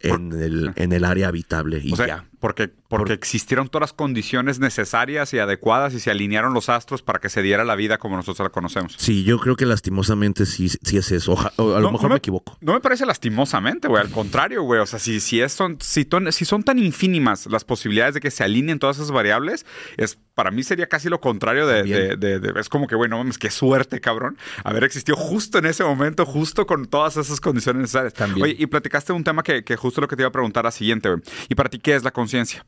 [0.00, 2.26] en el, en el área habitable y ya.
[2.38, 7.18] Porque, porque existieron todas las condiciones necesarias y adecuadas y se alinearon los astros para
[7.18, 8.94] que se diera la vida como nosotros la conocemos.
[8.98, 11.36] Sí, yo creo que lastimosamente sí, sí es eso.
[11.38, 12.56] a lo mejor me, equivoco.
[12.60, 14.02] No me parece lastimosamente, güey.
[14.02, 14.80] Al contrario, güey.
[14.80, 18.30] O sea, si, si, es, son, si, si son tan infínimas las posibilidades de que
[18.30, 22.18] se alineen todas esas variables, es para mí sería casi lo contrario de,
[22.60, 26.26] es como que, güey, no mames, qué suerte, cabrón, haber existido justo en ese momento,
[26.26, 28.12] justo con todas esas condiciones necesarias.
[28.12, 28.44] También.
[28.44, 30.70] Oye, y platicaste un tema que, que justo lo que te iba a preguntar a
[30.70, 31.22] siguiente, güey.
[31.48, 32.66] ¿Y para ti qué es la conciencia?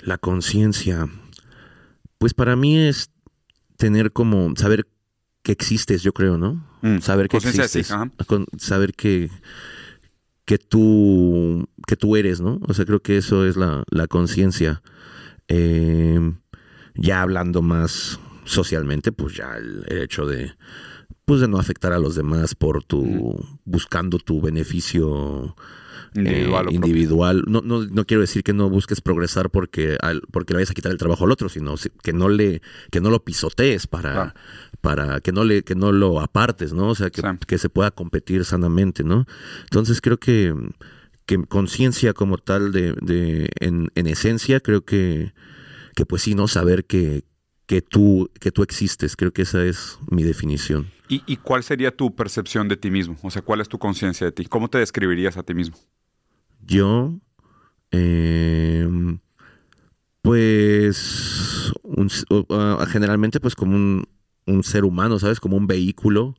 [0.00, 1.08] La conciencia,
[2.18, 3.10] pues para mí es
[3.76, 4.86] tener como, saber
[5.42, 6.64] que existes, yo creo, ¿no?
[6.82, 6.98] Mm.
[7.00, 7.92] Saber que existes.
[8.58, 9.30] saber que
[10.44, 12.60] que tú, que tú eres, ¿no?
[12.68, 14.82] O sea, creo que eso es la, la conciencia.
[15.48, 16.20] Eh,
[16.94, 20.52] ya hablando más socialmente, pues ya el, hecho de
[21.24, 25.56] pues de no afectar a los demás por tu buscando tu beneficio
[26.14, 26.66] individual.
[26.68, 27.44] Eh, individual.
[27.46, 29.96] No, no, no, quiero decir que no busques progresar porque,
[30.30, 33.10] porque le vayas a quitar el trabajo al otro, sino que no le, que no
[33.10, 34.34] lo pisotees para,
[34.80, 36.88] para que no le, que no lo apartes, ¿no?
[36.88, 39.26] O sea, que, que se pueda competir sanamente, ¿no?
[39.64, 40.54] Entonces creo que,
[41.26, 45.32] que conciencia como tal de, de en, en esencia, creo que
[45.94, 46.48] que pues sí, ¿no?
[46.48, 47.24] Saber que,
[47.66, 49.16] que, tú, que tú existes.
[49.16, 50.90] Creo que esa es mi definición.
[51.08, 53.16] ¿Y, cuál sería tu percepción de ti mismo?
[53.22, 54.46] O sea, ¿cuál es tu conciencia de ti?
[54.46, 55.76] ¿Cómo te describirías a ti mismo?
[56.66, 57.20] Yo,
[57.90, 59.18] em,
[60.22, 61.72] pues,
[62.88, 64.04] generalmente pues como un,
[64.46, 65.40] un ser humano, ¿sabes?
[65.40, 66.36] Como un vehículo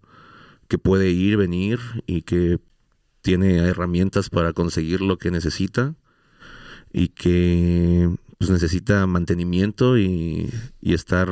[0.68, 2.60] que puede ir, venir y que
[3.22, 5.96] tiene herramientas para conseguir lo que necesita
[6.94, 11.30] y que pues necesita mantenimiento y, estar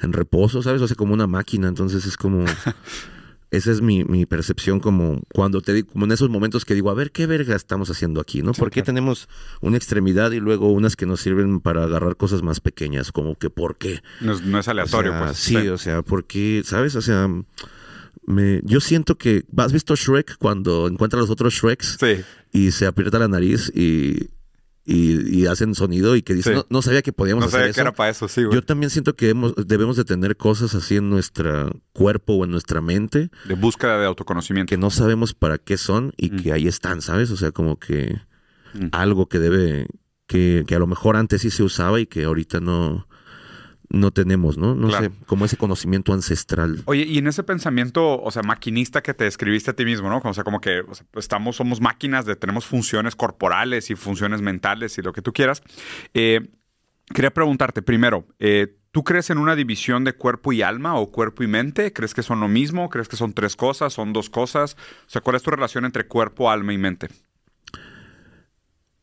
[0.00, 0.82] en reposo, ¿sabes?
[0.82, 2.44] O sea, como una máquina, entonces es como...
[3.52, 6.94] Esa es mi, percepción como cuando te digo, como en esos momentos que digo, a
[6.94, 8.40] ver, ¿qué verga estamos haciendo aquí?
[8.40, 8.52] ¿No?
[8.52, 9.28] ¿Por qué tenemos
[9.60, 13.12] una extremidad y luego unas que nos sirven para agarrar cosas más pequeñas?
[13.12, 14.00] Como que, ¿por qué?
[14.22, 15.36] No es, aleatorio, pues.
[15.36, 16.96] Sí, o sea, porque, ¿sabes?
[16.96, 17.28] O sea,
[18.24, 21.98] me, yo siento que, ¿has visto Shrek cuando encuentra a los otros Shreks?
[22.00, 22.24] Sí.
[22.52, 24.30] Y se aprieta la nariz y
[24.84, 27.74] y, hacen sonido y que dicen, no, sabía que podíamos hacer eso.
[27.74, 29.34] Que era para eso, sí, Yo también siento que
[29.66, 33.30] debemos de tener cosas así en nuestro cuerpo o en nuestra mente.
[33.44, 34.68] De búsqueda de autoconocimiento.
[34.68, 37.30] Que no sabemos para qué son y que ahí están, ¿sabes?
[37.30, 38.20] O sea, como que
[38.90, 39.86] algo que debe,
[40.26, 43.06] que, que a lo mejor antes sí se usaba y que ahorita no,
[43.92, 44.74] no tenemos, ¿no?
[44.74, 46.82] No sé, como ese conocimiento ancestral.
[46.86, 50.20] Oye, y en ese pensamiento, o sea, maquinista que te describiste a ti mismo, ¿no?
[50.24, 50.82] O sea, como que
[51.14, 55.62] estamos, somos máquinas de, tenemos funciones corporales y funciones mentales y lo que tú quieras.
[56.14, 56.48] Eh,
[57.14, 61.42] quería preguntarte primero, eh, ¿Tú crees en una división de cuerpo y alma o cuerpo
[61.42, 61.94] y mente?
[61.94, 62.90] ¿Crees que son lo mismo?
[62.90, 63.94] ¿Crees que son tres cosas?
[63.94, 64.76] ¿Son dos cosas?
[65.06, 67.08] O sea, ¿cuál es tu relación entre cuerpo, alma y mente?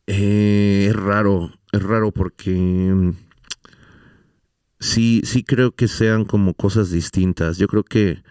[0.06, 3.10] Eh, es raro, es raro porque mm,
[4.80, 7.58] sí, sí creo que sean como cosas distintas.
[7.58, 8.22] Yo creo que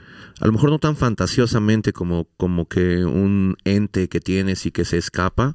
[0.41, 4.85] a lo mejor no tan fantasiosamente como, como que un ente que tienes y que
[4.85, 5.53] se escapa,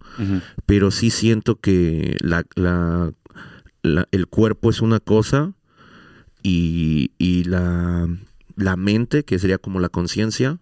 [0.66, 3.12] pero sí siento que la, la,
[3.82, 5.52] el cuerpo es una cosa
[6.42, 7.10] y,
[7.46, 8.06] la,
[8.76, 10.58] mente, que sería como la conciencia,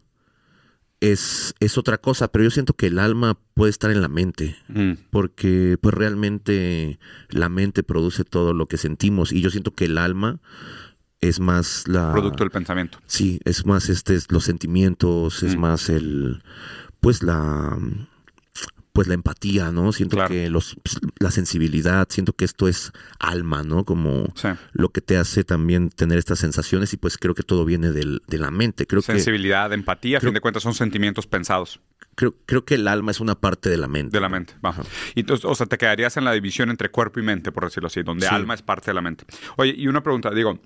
[1.02, 4.56] es, es, otra cosa, pero yo siento que el alma puede estar en la mente,
[4.68, 4.92] mm.
[5.10, 9.98] porque pues realmente la mente produce todo lo que sentimos y yo siento que el
[9.98, 10.38] alma
[11.20, 12.12] es más la...
[12.12, 12.98] Producto del pensamiento.
[13.06, 15.60] Sí, es más este, los sentimientos, es mm.
[15.60, 16.40] más el,
[17.00, 17.76] pues la,
[18.92, 19.92] pues la empatía, ¿no?
[19.92, 20.76] Siento que los,
[21.18, 23.84] la sensibilidad, siento que esto es alma, ¿no?
[23.84, 24.32] Como
[24.72, 28.22] lo que te hace también tener estas sensaciones y pues creo que todo viene del,
[28.26, 28.86] de la mente.
[28.86, 31.80] Creo Sensibilidad, empatía, a fin de cuentas son sentimientos pensados.
[32.14, 34.16] Creo, creo que el alma es una parte de la mente.
[34.16, 34.82] De la mente, bajo.
[35.14, 38.02] Y o sea, te quedarías en la división entre cuerpo y mente, por decirlo así,
[38.02, 39.24] donde alma es parte de la mente.
[39.56, 40.60] Oye, y una pregunta, digo,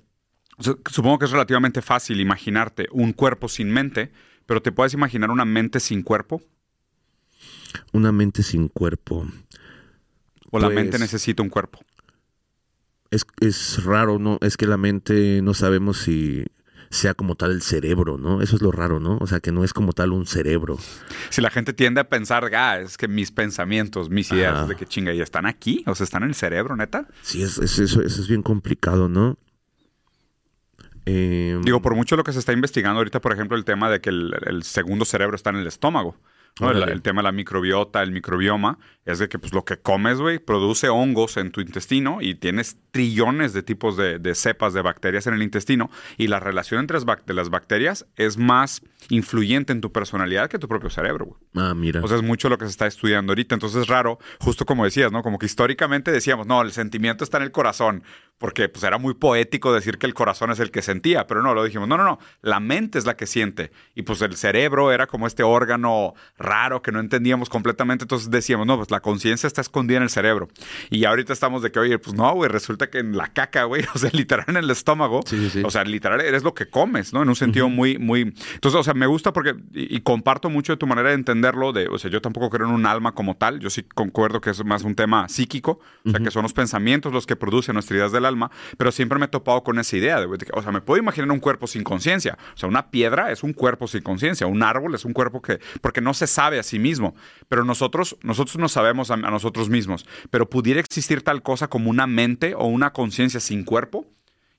[0.59, 4.11] Supongo que es relativamente fácil imaginarte un cuerpo sin mente,
[4.47, 6.41] pero ¿te puedes imaginar una mente sin cuerpo?
[7.93, 9.27] Una mente sin cuerpo.
[10.51, 11.79] ¿O la mente pues necesita un cuerpo?
[13.11, 14.37] Es, es, raro, ¿no?
[14.41, 16.45] Es que la mente no sabemos si
[16.89, 18.41] sea como tal el cerebro, ¿no?
[18.41, 19.17] Eso es lo raro, ¿no?
[19.19, 20.77] O sea, que no es como tal un cerebro.
[21.29, 24.85] Si la gente tiende a pensar, ah, es que mis pensamientos, mis ideas, de que
[24.85, 25.83] chinga, ¿y están aquí?
[25.85, 27.07] O sea, ¿están en el cerebro, neta?
[27.21, 29.37] Sí, es, eso, eso es bien complicado, ¿no?
[31.05, 34.01] Em, Digo, por mucho lo que se está investigando ahorita, por ejemplo, el tema de
[34.01, 36.17] que el segundo cerebro está en el estómago.
[36.59, 40.39] El, tema de la microbiota, el microbioma, es de que pues, lo que comes, güey,
[40.39, 45.33] produce hongos en tu intestino y tienes trillones de tipos de, cepas de bacterias en
[45.33, 46.97] el intestino y la relación entre
[47.33, 51.39] las, bacterias es más influyente en tu personalidad que tu propio cerebro, güey.
[51.55, 52.01] Ah, mira.
[52.03, 53.55] O sea, es mucho lo que se está estudiando ahorita.
[53.55, 55.23] Entonces es raro, justo como decías, ¿no?
[55.23, 58.03] Como que históricamente decíamos, no, el sentimiento está en el corazón,
[58.37, 61.53] porque pues era muy poético decir que el corazón es el que sentía, pero no,
[61.53, 63.71] lo dijimos, no, no, no, la mente es la que siente.
[63.95, 68.67] Y pues el cerebro era como este órgano raro que no entendíamos completamente, entonces decíamos,
[68.67, 70.49] no, pues la conciencia está escondida en el cerebro.
[70.89, 73.83] Y ahorita estamos de que, oye, pues no, güey, resulta que en la caca, güey,
[73.95, 75.21] o sea, literal en el estómago,
[75.63, 77.23] o sea, literal eres lo que comes, ¿no?
[77.23, 78.21] En un sentido muy, muy...
[78.53, 81.87] Entonces, o sea, me gusta porque, y, comparto mucho de tu manera de entenderlo, de,
[81.87, 84.63] o sea, yo tampoco creo en un alma como tal, yo sí concuerdo que es
[84.65, 88.11] más un tema psíquico, o sea, que son los pensamientos los que producen nuestras ideas
[88.11, 91.01] del alma, pero siempre me he topado con esa idea, de, o sea, me puedo
[91.01, 94.63] imaginar un cuerpo sin conciencia, o sea, una piedra es un cuerpo sin conciencia, un
[94.63, 97.15] árbol es un cuerpo que, porque no se sabe a sí mismo,
[97.47, 101.89] pero nosotros, nosotros no sabemos a, a nosotros mismos, pero pudiera existir tal cosa como
[101.89, 104.05] una mente o una conciencia sin cuerpo,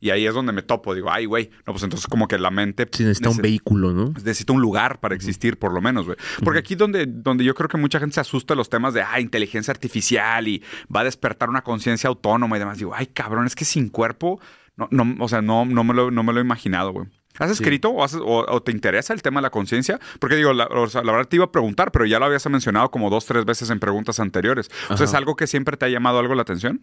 [0.00, 0.94] y ahí es donde me topo.
[0.94, 1.50] Digo, ay, güey.
[1.66, 2.88] No, pues entonces como que la mente...
[2.90, 4.11] Sí, necesita un vehículo, ¿no?
[4.11, 6.16] Necesita un lugar para existir, por lo menos, güey.
[6.44, 9.20] Porque aquí donde, donde yo creo que mucha gente se asusta los temas de, ah,
[9.20, 10.62] inteligencia artificial y
[10.94, 12.78] va a despertar una conciencia autónoma y demás.
[12.78, 14.40] Digo, ay, cabrón, es que sin cuerpo...
[14.76, 17.08] No, no, o sea, no, no, me lo, no me lo he imaginado, güey.
[17.38, 20.00] ¿Has escrito o, o, te interesa el tema de la conciencia?
[20.18, 23.11] Porque digo, la, la, verdad te iba a preguntar, pero ya lo habías mencionado como
[23.11, 24.70] dos, tres veces en preguntas anteriores.
[24.88, 26.80] O sea, ¿es algo que siempre te ha llamado algo la atención?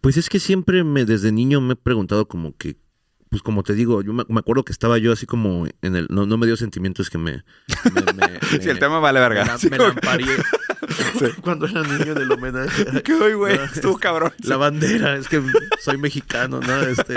[0.00, 2.76] Pues es que siempre me, desde niño me he preguntado como que,
[3.30, 6.26] pues como te digo, yo me, acuerdo que estaba yo así como en el, no,
[6.26, 7.44] no me dio sentimientos que me...
[8.16, 9.58] me, sí, el tema vale verga.
[9.70, 9.86] Me, me
[11.42, 12.84] Cuando era niño en el homenaje.
[13.04, 13.56] ¿Qué hoy, güey?
[13.56, 14.32] Estuvo cabrón.
[14.44, 15.42] La bandera, es que
[15.80, 16.80] soy mexicano, ¿no?
[16.82, 17.14] Este,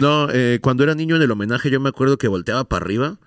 [0.00, 3.18] no, eh, cuando era niño en el homenaje yo me acuerdo que volteaba para arriba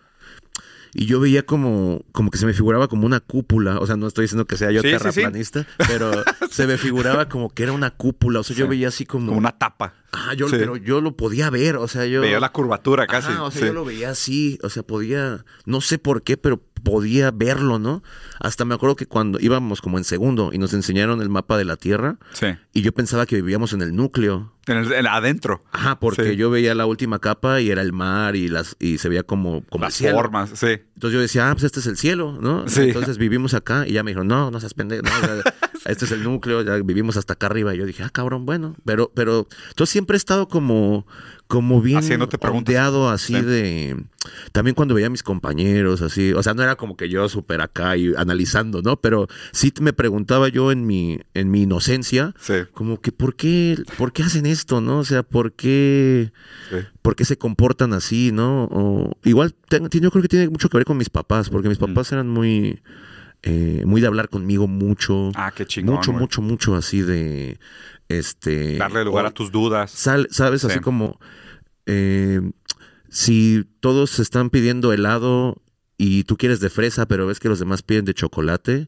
[0.98, 3.80] y yo veía como, como que se me figuraba como una cúpula.
[3.80, 6.10] O sea, no estoy diciendo que sea yo terraplanista, pero
[6.50, 8.40] se me figuraba como que era una cúpula.
[8.40, 9.28] O sea, yo veía así como.
[9.28, 9.94] Como una tapa.
[10.14, 11.76] Ah, yo, pero yo lo podía ver.
[11.76, 12.22] O sea, yo.
[12.22, 13.34] Veía la curvatura casi.
[13.34, 14.58] o sea, yo lo veía así.
[14.64, 15.44] O sea, podía.
[15.66, 18.02] No sé por qué, pero podía verlo, ¿no?
[18.40, 21.66] Hasta me acuerdo que cuando íbamos como en segundo y nos enseñaron el mapa de
[21.66, 22.18] la Tierra.
[22.32, 22.48] Sí.
[22.72, 24.54] Y yo pensaba que vivíamos en el núcleo.
[24.68, 25.64] En el, adentro.
[25.72, 29.10] Ajá, porque yo veía la última capa y era el mar y las y se
[29.10, 30.80] veía como, como las formas, sí.
[30.96, 32.68] Entonces yo decía, ah, pues este es el cielo, ¿no?
[32.68, 32.82] Sí.
[32.82, 35.12] Entonces vivimos acá y ya me dijeron, no, no seas pendejo, no,
[35.86, 37.76] este es el núcleo, ya vivimos hasta acá arriba.
[37.76, 41.06] Y yo dije, ah, cabrón, bueno, pero, pero, yo siempre he estado como,
[41.48, 42.02] como bien
[42.52, 43.96] ondeado así de
[44.52, 47.62] también cuando veía a mis compañeros así, o sea, no era como que yo súper
[47.62, 48.98] acá y analizando, ¿no?
[48.98, 52.34] Pero sí me preguntaba yo en mi en mi inocencia,
[52.74, 55.00] como que por qué por qué hacen esto, ¿no?
[55.00, 56.32] O sea, por qué
[57.02, 58.64] por qué se comportan así, ¿no?
[58.72, 62.12] O, igual yo creo que tiene mucho que ver con mis papás, porque mis papás
[62.12, 62.82] eran muy
[63.44, 65.32] eh, muy de hablar conmigo mucho.
[65.36, 65.96] Ah, qué chingón.
[65.96, 67.60] Mucho, mucho, mucho así de
[68.08, 69.92] Este, Darle lugar a tus dudas.
[69.92, 70.64] ¿Sabes?
[70.64, 71.20] Así como,
[71.86, 72.42] eh,
[73.10, 75.62] si todos están pidiendo helado
[75.98, 78.88] y tú quieres de fresa, pero ves que los demás piden de chocolate,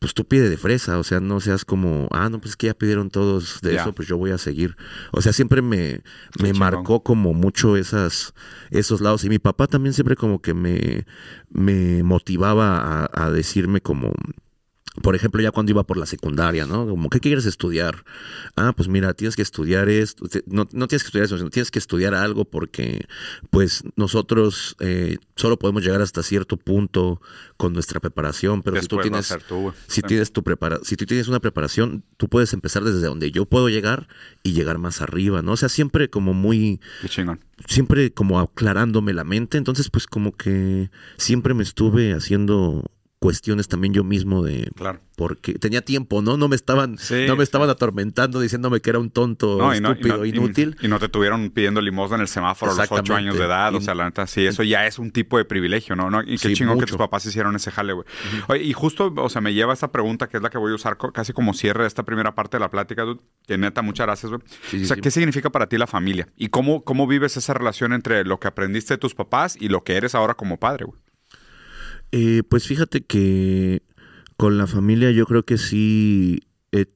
[0.00, 2.74] pues tú pide de fresa, o sea, no seas como, ah, no, pues que ya
[2.74, 4.76] pidieron todos de eso, pues yo voy a seguir.
[5.12, 6.00] O sea, siempre me,
[6.42, 8.32] me marcó como mucho esas,
[8.70, 9.24] esos lados.
[9.24, 11.04] Y mi papá también siempre como que me,
[11.50, 14.14] me motivaba a, a decirme como,
[15.02, 16.86] por ejemplo, ya cuando iba por la secundaria, ¿no?
[16.86, 18.04] Como, ¿qué quieres estudiar?
[18.56, 21.70] Ah, pues mira, tienes que estudiar esto, no, no tienes que estudiar eso, sino tienes
[21.70, 23.06] que estudiar algo porque,
[23.50, 27.20] pues, nosotros eh, solo podemos llegar hasta cierto punto
[27.56, 29.32] con nuestra preparación, pero si tú tienes,
[29.86, 33.46] si tienes tu prepara si tú tienes una preparación, tú puedes empezar desde donde yo
[33.46, 34.08] puedo llegar
[34.42, 35.52] y llegar más arriba, ¿no?
[35.52, 36.80] O sea, siempre como muy...
[37.66, 42.90] Siempre como aclarándome la mente, entonces, pues, como que siempre me estuve haciendo
[43.20, 44.98] cuestiones también yo mismo de claro.
[45.14, 46.38] porque tenía tiempo, ¿no?
[46.38, 46.96] No me estaban
[47.28, 50.78] no me estaban atormentando diciéndome que era un tonto, estúpido, inútil.
[50.80, 53.74] Y, no te tuvieron pidiendo limosna en el semáforo a los ocho años de edad,
[53.74, 56.08] o sea, la neta sí, eso ya es un tipo de privilegio, ¿no?
[56.22, 58.06] y qué chingón que tus papás hicieron ese jale, güey.
[58.66, 60.96] y justo, o sea, me lleva esta pregunta que es la que voy a usar
[61.12, 64.32] casi como cierre de esta primera parte de la plática, dude, que neta, muchas gracias,
[64.32, 64.82] güey.
[64.82, 66.26] o sea, ¿qué significa para ti la familia?
[66.36, 69.84] ¿Y cómo, cómo vives esa relación entre lo que aprendiste de tus papás y lo
[69.84, 70.98] que eres ahora como padre, güey?
[72.12, 73.82] Eh, pues fíjate que
[74.36, 76.40] con la familia yo creo que sí,
[76.72, 76.86] eh,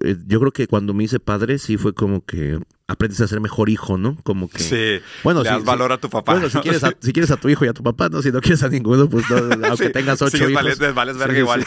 [0.00, 3.40] eh, yo creo que cuando me hice padre sí fue como que aprendes a ser
[3.40, 4.16] mejor hijo, ¿no?
[4.22, 4.62] Como que...
[4.62, 6.32] Sí, bueno, le das valor a tu papá.
[6.32, 8.22] Bueno, si, quieres a, si quieres a tu hijo y a tu papá, ¿no?
[8.22, 9.36] Si no quieres a ninguno, pues no,
[9.68, 10.52] aunque tengas ocho hijos.
[10.52, 11.64] Vales, vales verga igual.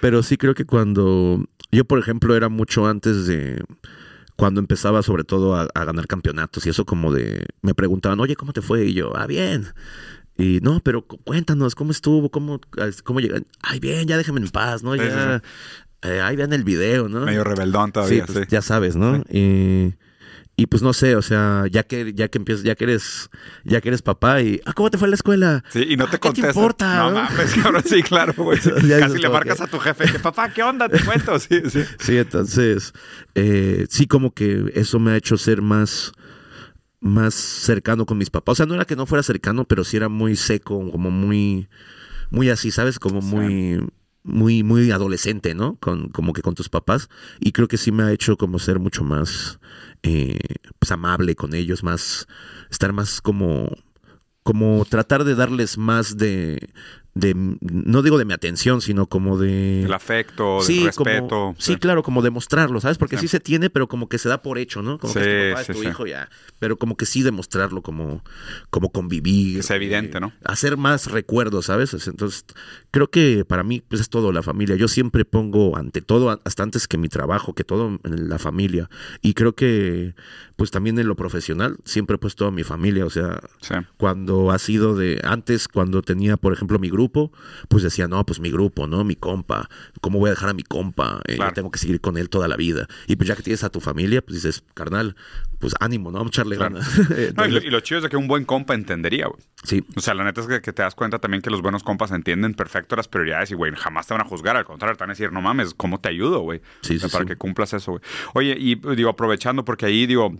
[0.00, 1.44] pero sí creo que cuando...
[1.72, 3.62] Yo, por ejemplo, era mucho antes de
[4.34, 8.36] cuando empezaba sobre todo a, a, ganar campeonatos y eso como de me preguntaban, oye,
[8.36, 8.86] ¿cómo te fue?
[8.86, 9.68] Y yo, ah, bien.
[10.40, 12.30] Y no, pero cuéntanos, ¿cómo estuvo?
[12.30, 12.60] ¿Cómo,
[13.04, 13.46] cómo llegan?
[13.62, 14.96] Ay, bien, ya déjame en paz, ¿no?
[14.96, 15.42] Ya,
[16.02, 17.20] eh, ahí vean el video, ¿no?
[17.20, 18.32] Medio rebeldón todavía, sí.
[18.32, 19.22] Pues, ya sabes, ¿no?
[19.30, 19.94] Y,
[20.56, 23.28] y, pues no sé, o sea, ya que, ya que empiezas, ya que eres,
[23.64, 25.64] ya que eres papá y, ah, ¿cómo te fue en la escuela?
[25.68, 26.96] Sí, y no te ah, ¿qué te importa?
[26.96, 28.58] No, mames, cabrón, sí, claro, güey.
[28.98, 30.88] Casi le marcas a tu jefe, que papá, ¿qué onda?
[30.88, 31.82] Te cuento, sí, sí.
[31.98, 32.94] Sí, entonces,
[33.34, 36.12] eh, sí, como que eso me ha hecho ser más
[37.00, 38.52] más cercano con mis papás.
[38.52, 41.68] O sea, no era que no fuera cercano, pero sí era muy seco, como muy,
[42.30, 42.98] muy así, ¿sabes?
[42.98, 43.80] Como muy,
[44.22, 45.76] muy, muy adolescente, ¿no?
[45.76, 47.08] Con, como que con tus papás.
[47.40, 49.60] Y creo que sí me ha hecho como ser mucho más,
[50.02, 50.38] eh,
[50.78, 52.28] pues amable con ellos, más,
[52.70, 53.72] estar más como,
[54.42, 56.70] como tratar de darles más de,
[57.14, 61.54] de no digo de mi atención, sino como de el afecto, sí, respeto.
[61.58, 62.98] sí, claro, como demostrarlo, ¿sabes?
[62.98, 63.26] Porque sí.
[63.26, 64.98] se tiene, pero como que se da por hecho, ¿no?
[64.98, 66.28] Como que tu papá es tu hijo ya,
[66.60, 68.22] pero como que sí demostrarlo como
[68.70, 70.32] como convivir, es evidente, eh, ¿no?
[70.44, 71.94] Hacer más recuerdos, ¿sabes?
[72.06, 72.44] Entonces,
[72.92, 74.76] creo que para mí pues es todo la familia.
[74.76, 78.88] Yo siempre pongo ante todo hasta antes que mi trabajo, que todo en la familia
[79.20, 80.14] y creo que
[80.54, 83.40] pues también en lo profesional siempre he puesto a mi familia, o sea,
[83.96, 88.40] cuando ha sido de antes cuando tenía, por ejemplo, mi grupo pues decía, no, pues
[88.40, 89.04] mi grupo, ¿no?
[89.04, 89.68] Mi compa,
[90.00, 91.20] ¿cómo voy a dejar a mi compa?
[91.26, 92.86] Eh, tengo que seguir con él toda la vida.
[93.06, 95.16] Y pues ya que tienes a tu familia, pues dices, carnal,
[95.58, 96.18] pues ánimo, ¿no?
[96.18, 96.86] Vamos a echarle ganas.
[97.64, 99.40] y, lo, chido es de que un buen compa entendería, güey.
[99.62, 99.84] Sí.
[99.96, 102.54] O sea, la neta es que, te das cuenta también que los buenos compas entienden
[102.54, 104.56] perfecto las prioridades y, güey, jamás te van a juzgar.
[104.56, 106.60] Al contrario, te van a decir, no mames, ¿cómo te ayudo, güey?
[106.82, 108.02] Sí, sí, para que cumplas eso, güey.
[108.34, 110.34] Oye, y digo, aprovechando, porque ahí, digo,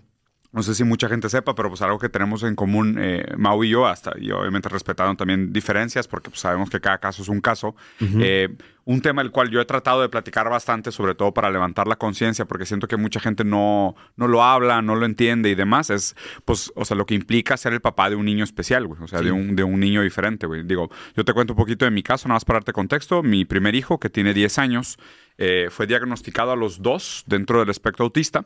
[0.53, 3.63] no sé si mucha gente sepa, pero pues algo que tenemos en común eh, Mau
[3.63, 7.29] y yo, hasta y obviamente respetando también diferencias, porque pues, sabemos que cada caso es
[7.29, 7.75] un caso.
[7.99, 8.49] Eh,
[8.83, 11.95] un tema el cual yo he tratado de platicar bastante, sobre todo para levantar la
[11.95, 15.89] conciencia, porque siento que mucha gente no, no lo habla, no lo entiende y demás,
[15.89, 19.01] es pues, o sea, lo que implica ser el papá de un niño especial, güey,
[19.01, 20.63] o sea, de, un, de un niño diferente, güey.
[20.63, 23.23] Digo, yo te cuento un poquito de mi caso, nada más para darte contexto.
[23.23, 24.97] Mi primer hijo, que tiene 10 años,
[25.37, 28.45] eh, fue diagnosticado a los dos dentro del espectro autista.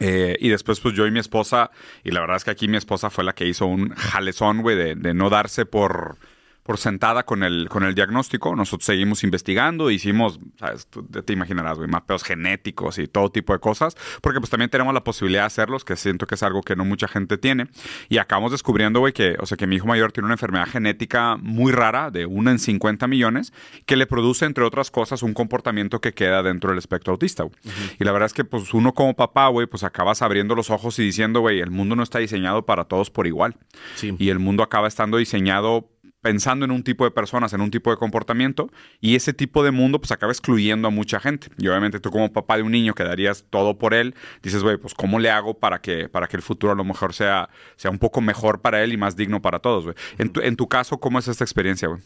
[0.00, 1.70] Eh, y después, pues yo y mi esposa,
[2.02, 4.76] y la verdad es que aquí mi esposa fue la que hizo un jalezón, güey,
[4.76, 6.18] de, de no darse por
[6.62, 8.54] por sentada con el, con el diagnóstico.
[8.54, 13.58] Nosotros seguimos investigando, hicimos, sabes, tú te imaginarás, güey, mapeos genéticos y todo tipo de
[13.58, 16.76] cosas, porque pues también tenemos la posibilidad de hacerlos, que siento que es algo que
[16.76, 17.68] no mucha gente tiene.
[18.08, 21.36] Y acabamos descubriendo, güey, que, o sea, que mi hijo mayor tiene una enfermedad genética
[21.36, 23.52] muy rara, de una en 50 millones,
[23.86, 27.56] que le produce, entre otras cosas, un comportamiento que queda dentro del espectro autista, güey.
[27.98, 30.98] Y la verdad es que, pues, uno como papá, güey, pues acabas abriendo los ojos
[30.98, 33.56] y diciendo, güey, el mundo no está diseñado para todos por igual.
[33.96, 34.14] Sí.
[34.18, 35.88] Y el mundo acaba estando diseñado
[36.22, 39.72] pensando en un tipo de personas, en un tipo de comportamiento, y ese tipo de
[39.72, 41.48] mundo pues acaba excluyendo a mucha gente.
[41.58, 44.78] Y obviamente tú como papá de un niño que darías todo por él, dices, güey,
[44.78, 47.90] pues ¿cómo le hago para que, para que el futuro a lo mejor sea, sea
[47.90, 49.96] un poco mejor para él y más digno para todos, güey?
[50.16, 52.00] En tu, en tu caso, ¿cómo es esta experiencia, güey?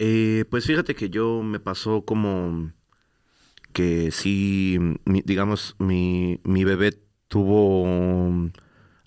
[0.00, 2.72] Eh, pues fíjate que yo me pasó como
[3.72, 6.98] que sí, digamos, mi, mi bebé
[7.28, 8.50] tuvo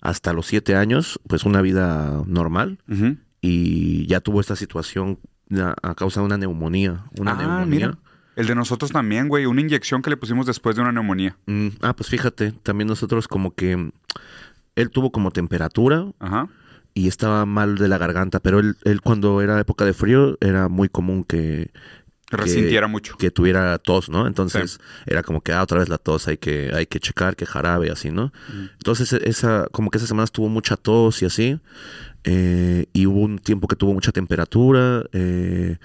[0.00, 2.78] hasta los siete años, pues una vida normal
[3.40, 5.18] y ya tuvo esta situación
[5.82, 7.04] a, causa de una neumonía.
[7.18, 7.98] Una ah, neumonía.
[8.36, 11.36] El de nosotros también, güey, una inyección que le pusimos después de una neumonía.
[11.46, 13.90] Mm, ah, pues fíjate, también nosotros como que
[14.76, 16.06] él tuvo como temperatura
[16.94, 20.68] y estaba mal de la garganta, pero él, él cuando era época de frío era
[20.68, 21.72] muy común que,
[22.30, 23.16] resintiera mucho.
[23.16, 24.26] Que tuviera tos, ¿no?
[24.26, 27.46] Entonces era como que, ah, otra vez la tos, hay que, hay que checar, que
[27.46, 28.32] jarabe, así, ¿no?
[28.78, 31.60] Entonces esa, como que esas semanas tuvo mucha tos y así.
[32.24, 35.04] Eh, y hubo un tiempo que tuvo mucha temperatura.
[35.12, 35.78] Eh,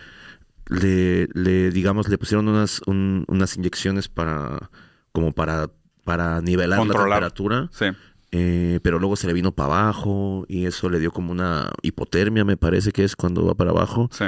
[0.67, 4.69] le, le, digamos, le pusieron unas, unas inyecciones para,
[5.11, 5.69] como para,
[6.03, 7.69] para nivelar la temperatura.
[7.71, 7.85] Sí.
[8.35, 12.43] Eh, pero luego se le vino para abajo y eso le dio como una hipotermia,
[12.43, 14.09] me parece que es cuando va para abajo.
[14.11, 14.25] Sí.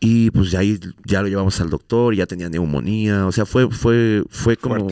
[0.00, 3.70] Y pues ya ahí ya lo llevamos al doctor, ya tenía neumonía, o sea, fue
[3.70, 4.88] fue fue como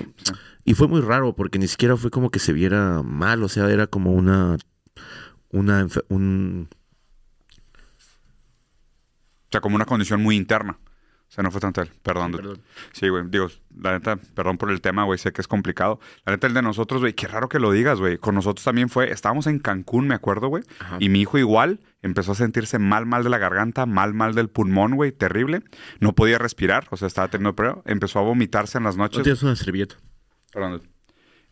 [0.65, 3.71] y fue muy raro porque ni siquiera fue como que se viera mal, o sea,
[3.71, 4.59] era como una
[5.51, 6.69] una un
[9.49, 10.79] o sea, como una condición muy interna.
[11.29, 11.91] O sea, no fue tanto él.
[12.03, 12.59] Perdón.
[12.93, 13.24] Sí, güey.
[13.29, 13.49] Digo,
[13.79, 15.18] la neta, perdón por el tema, güey.
[15.18, 16.01] Sé que es complicado.
[16.24, 18.16] La neta, el de nosotros, güey, qué raro que lo digas, güey.
[18.16, 19.12] Con nosotros también fue.
[19.12, 20.64] Estábamos en Cancún, me acuerdo, güey.
[21.01, 24.49] Y mi hijo igual empezó a sentirse mal, mal de la garganta, mal, mal del
[24.49, 25.12] pulmón, güey.
[25.12, 25.62] Terrible.
[26.01, 26.87] No podía respirar.
[26.91, 27.83] O sea, estaba teniendo prueba.
[27.85, 29.18] Empezó a vomitarse en las noches.
[29.18, 29.97] ¿No tienes una servilleta?
[30.51, 30.81] Perdón.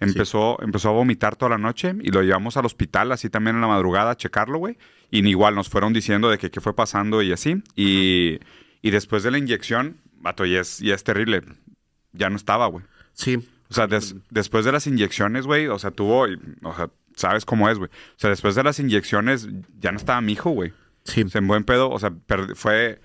[0.00, 3.62] Empezó, empezó a vomitar toda la noche y lo llevamos al hospital, así también en
[3.62, 4.78] la madrugada, a checarlo, güey.
[5.10, 7.62] Y igual nos fueron diciendo de que qué fue pasando y así.
[7.74, 8.40] Y.
[8.86, 11.42] Y después de la inyección, vato, ya es, ya es terrible.
[12.12, 12.84] Ya no estaba, güey.
[13.14, 13.44] Sí.
[13.68, 13.88] O sea,
[14.30, 16.28] después de las inyecciones, güey, o sea, tuvo,
[16.62, 17.90] o sea, sabes cómo es, güey.
[17.90, 19.48] O sea, después de las inyecciones
[19.80, 20.72] ya no estaba mi hijo, güey.
[21.02, 21.24] Sí.
[21.24, 22.12] O sea, en buen pedo, o sea,
[22.54, 23.00] fue...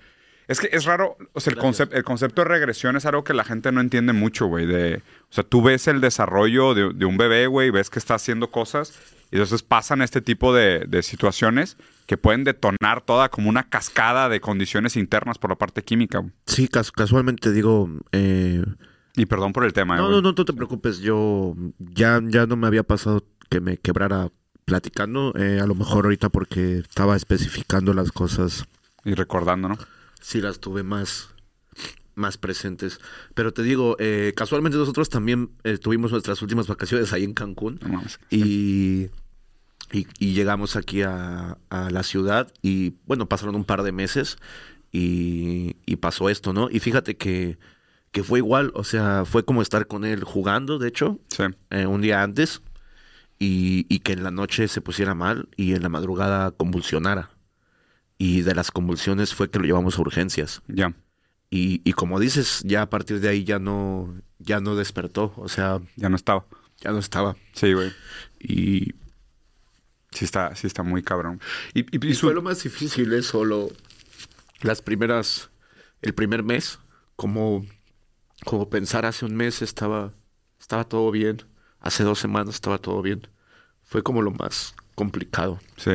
[0.46, 3.34] Es que es raro, o sea, el, concepto, el concepto de regresión es algo que
[3.34, 4.66] la gente no entiende mucho, güey.
[4.66, 8.14] De, o sea, tú ves el desarrollo de, de un bebé, güey, ves que está
[8.14, 8.96] haciendo cosas
[9.32, 14.42] y entonces pasan este tipo de, situaciones que pueden detonar toda como una cascada de
[14.42, 16.22] condiciones internas por la parte química.
[16.46, 17.88] Sí, casualmente digo...
[18.12, 18.62] Eh,
[19.16, 19.96] y perdón por el tema.
[19.96, 20.98] No, no, no, te preocupes.
[20.98, 24.30] Yo ya, ya no me había pasado que me quebrara
[24.66, 25.32] platicando.
[25.36, 28.66] Eh, a lo mejor ahorita porque estaba especificando las cosas.
[29.04, 29.78] Y recordando, ¿no?
[30.20, 31.28] Sí, las tuve más,
[32.14, 33.00] más presentes.
[33.34, 35.50] Pero te digo, eh, casualmente nosotros también
[35.82, 37.80] tuvimos nuestras últimas vacaciones ahí en Cancún.
[38.30, 39.10] y
[39.92, 44.38] y, llegamos aquí a, la ciudad y bueno, pasaron un par de meses
[44.90, 46.68] y, pasó esto, ¿no?
[46.70, 47.58] Y fíjate que,
[48.10, 51.20] que, fue igual, o sea, fue como estar con él jugando, de hecho,
[51.70, 52.62] eh, un día antes
[53.38, 57.30] y, y, que en la noche se pusiera mal y en la madrugada convulsionara.
[58.18, 60.62] Y de las convulsiones fue que lo llevamos a urgencias.
[60.68, 60.94] Ya.
[61.50, 65.48] Y, y como dices, ya a partir de ahí ya no, ya no despertó, o
[65.48, 65.80] sea...
[65.96, 66.46] Ya no estaba.
[66.80, 67.36] Ya no estaba.
[67.52, 67.92] Sí, güey.
[68.40, 68.94] Y,
[70.12, 71.40] Sí está, sí está muy cabrón.
[71.74, 71.82] Y,
[72.14, 73.70] fue lo más difícil es solo
[74.60, 75.50] las primeras,
[76.02, 76.78] el primer mes,
[77.16, 77.64] como,
[78.44, 80.12] como pensar hace un mes estaba,
[80.60, 81.42] estaba todo bien,
[81.80, 83.26] hace dos semanas estaba todo bien.
[83.82, 85.60] Fue como lo más complicado.
[85.76, 85.92] Sí.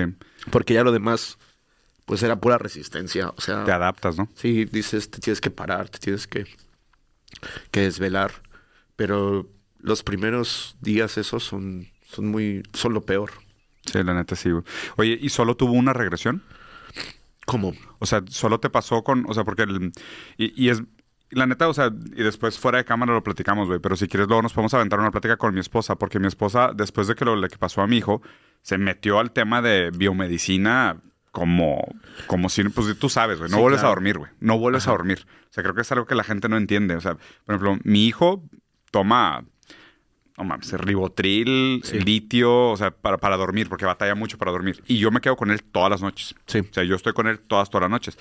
[0.51, 1.37] Porque ya lo demás,
[2.05, 3.29] pues era pura resistencia.
[3.29, 3.63] O sea.
[3.63, 4.29] Te adaptas, ¿no?
[4.35, 6.45] Sí, dices, te tienes que parar, te tienes que,
[7.71, 8.31] que desvelar.
[8.95, 9.47] Pero
[9.79, 13.31] los primeros días esos son, son muy, son lo peor.
[13.91, 14.49] Sí, la neta sí,
[14.97, 16.43] Oye, ¿y solo tuvo una regresión?
[17.45, 17.73] ¿Cómo?
[17.99, 19.91] O sea, solo te pasó con, o sea, porque el,
[20.37, 20.83] y, es,
[21.29, 24.27] la neta, o sea, y después fuera de cámara lo platicamos, güey, pero si quieres
[24.27, 27.23] luego nos podemos aventar una plática con mi esposa, porque mi esposa, después de que
[27.23, 28.21] lo le que pasó a mi hijo,
[28.61, 30.97] se metió al tema de biomedicina
[31.31, 31.81] como,
[32.25, 35.25] como si, pues tú sabes, güey, no vuelves a dormir, güey, no vuelves a dormir.
[35.49, 36.95] O sea, creo que es algo que la gente no entiende.
[36.95, 38.43] O sea, por ejemplo, mi hijo
[38.91, 39.45] toma
[40.37, 44.83] no mames, ribotril, litio, o sea, para, para dormir, porque batalla mucho para dormir.
[44.87, 46.35] Y yo me quedo con él todas las noches.
[46.45, 46.59] Sí.
[46.59, 48.17] O sea, yo estoy con él todas, todas las noches.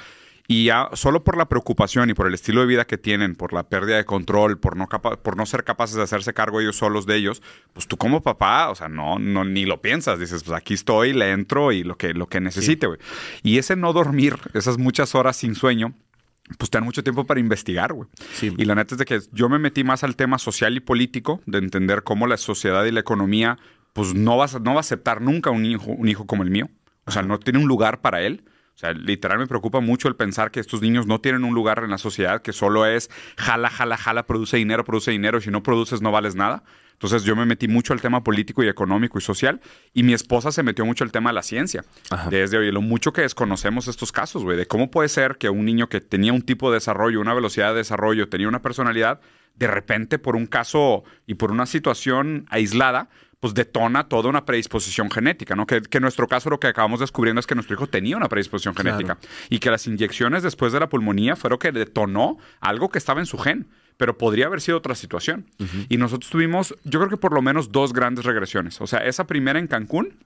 [0.49, 3.53] Y ya solo por la preocupación y por el estilo de vida que tienen, por
[3.53, 7.05] la pérdida de control, por no, por no ser capaces de hacerse cargo ellos solos
[7.05, 7.43] de ellos,
[7.73, 10.21] pues tú como papá, o sea, no, no ni lo piensas.
[10.21, 13.01] Dices, pues aquí estoy, le entro y lo que, lo que necesite, güey.
[13.43, 15.95] Y ese no dormir, esas muchas horas sin sueño,
[16.59, 18.09] pues te dan mucho tiempo para investigar, güey.
[18.41, 21.41] Y la neta es de que yo me metí más al tema social y político,
[21.47, 23.59] de entender cómo la sociedad y la economía,
[23.93, 26.69] pues no, vas, no va a aceptar nunca un hijo, un hijo como el mío.
[27.05, 28.45] O sea, no tiene un lugar para él.
[28.75, 31.83] O sea, literal me preocupa mucho el pensar que estos niños no tienen un lugar
[31.83, 35.63] en la sociedad, que solo es jala, jala, jala, produce dinero, produce dinero, si no
[35.63, 36.63] produces no vales nada.
[36.97, 39.61] Entonces yo me metí mucho al tema político y económico y social
[39.93, 41.85] y mi esposa se metió mucho al tema de la ciencia.
[42.31, 45.67] Desde hoy, lo mucho que desconocemos estos casos, güey, de cómo puede ser que un
[45.67, 49.21] niño que tenía un tipo de desarrollo, una velocidad de desarrollo, tenía una personalidad,
[49.57, 55.11] de repente por un caso y por una situación aislada, pues detona toda una predisposición
[55.11, 55.67] genética, ¿no?
[55.67, 58.75] Que, en nuestro caso lo que acabamos descubriendo es que nuestro hijo tenía una predisposición
[58.75, 59.19] genética
[59.51, 63.27] y que las inyecciones después de la pulmonía fueron que detonó algo que estaba en
[63.27, 65.47] su gen, pero podría haber sido otra situación.
[65.89, 68.81] Y nosotros tuvimos, yo creo que por lo menos dos grandes regresiones.
[68.81, 70.19] O sea, esa primera en Cancún,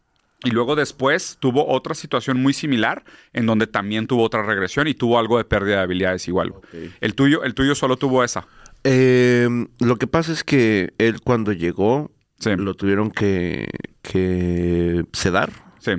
[0.42, 4.94] y luego después tuvo otra situación muy similar en donde también tuvo otra regresión y
[4.94, 6.54] tuvo algo de pérdida de habilidades igual.
[7.00, 8.46] El tuyo, el tuyo solo tuvo esa.
[8.82, 12.10] Em, lo que pasa es que él cuando llegó
[12.46, 13.68] lo tuvieron que,
[14.00, 15.52] que sedar.
[15.78, 15.92] Sí.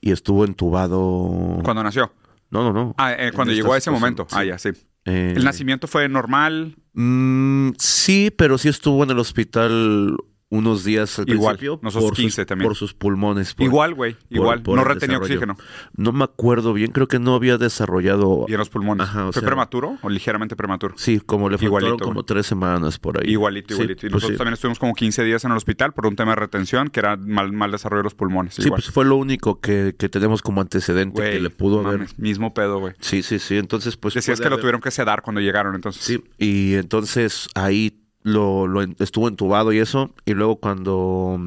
[0.00, 1.58] Y estuvo entubado.
[1.64, 2.12] ¿Cuándo nació?
[2.50, 2.94] No, no, no.
[2.98, 4.26] Ah, eh, cuando llegó a ese momento.
[4.30, 4.70] Ah, ya, sí.
[5.04, 6.76] Eh, ¿El nacimiento fue normal?
[7.00, 10.16] Mm, sí, pero sí estuvo en el hospital
[10.50, 11.78] unos días al igual, principio.
[11.80, 12.68] Por 15 sus, también.
[12.68, 13.54] Por sus pulmones.
[13.58, 14.16] igual, güey.
[14.30, 14.62] Igual.
[14.64, 15.56] no retenía oxígeno.
[15.94, 16.90] No me acuerdo bien.
[16.90, 18.46] Creo que no había desarrollado.
[18.48, 19.08] Y en los pulmones.
[19.32, 20.94] ¿Fue prematuro o ligeramente prematuro?
[20.96, 23.30] Sí, como le faltaron como tres semanas por ahí.
[23.30, 24.06] Igualito, igualito.
[24.06, 26.36] y pues nosotros también estuvimos como 15 días en el hospital por un tema de
[26.36, 28.54] retención, que era mal, mal desarrollo de los pulmones.
[28.54, 32.06] Sí, pues fue lo único que, que tenemos como antecedente que le pudo haber.
[32.16, 32.94] Mismo pedo, güey.
[33.00, 33.58] Sí, sí, sí.
[33.58, 34.14] Entonces, pues.
[34.14, 36.02] Decías que lo tuvieron que sedar cuando llegaron, entonces.
[36.02, 41.40] Sí, y entonces ahí lo, estuvo entubado y eso, y luego cuando,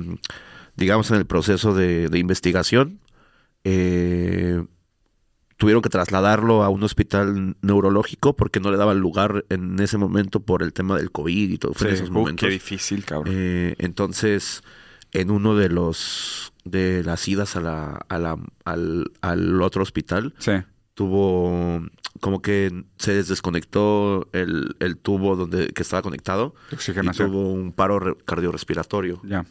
[0.76, 3.00] digamos, en el proceso de, investigación,
[3.64, 4.64] eh,
[5.58, 10.40] tuvieron que trasladarlo a un hospital neurológico porque no le daban lugar en ese momento
[10.40, 11.74] por el tema del COVID y todo.
[11.74, 12.48] Fue en esos momentos.
[12.48, 13.34] Qué difícil, cabrón.
[13.38, 14.64] Eh, entonces,
[15.12, 20.34] en uno de los de las idas a la, a la al, al, otro hospital,
[20.38, 20.52] sí
[20.94, 21.82] tuvo
[22.22, 28.18] como que se desconectó el, el tubo donde que estaba conectado y tuvo un paro
[28.24, 29.20] cardiorrespiratorio.
[29.24, 29.46] Ya.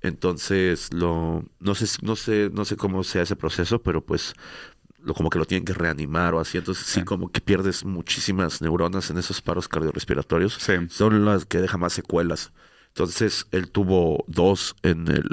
[0.00, 4.34] Entonces lo no sé no sé no sé cómo sea ese proceso, pero pues
[4.98, 8.62] lo como que lo tienen que reanimar o así, entonces sí, como que pierdes muchísimas
[8.62, 10.54] neuronas en esos paros cardiorrespiratorios.
[10.54, 10.72] Sí.
[10.88, 12.52] Son las que dejan más secuelas.
[12.88, 15.28] Entonces él tuvo dos en el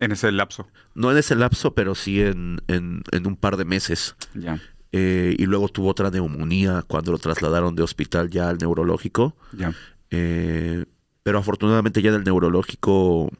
[0.00, 0.66] en ese lapso.
[0.94, 4.16] No en ese lapso, pero sí en, en, en un par de meses.
[4.34, 4.60] Ya.
[4.92, 9.34] Eh, y luego tuvo otra neumonía cuando lo trasladaron de hospital ya al neurológico.
[9.56, 9.74] Ya.
[10.10, 10.84] Eh,
[11.22, 13.30] pero afortunadamente ya en el neurológico,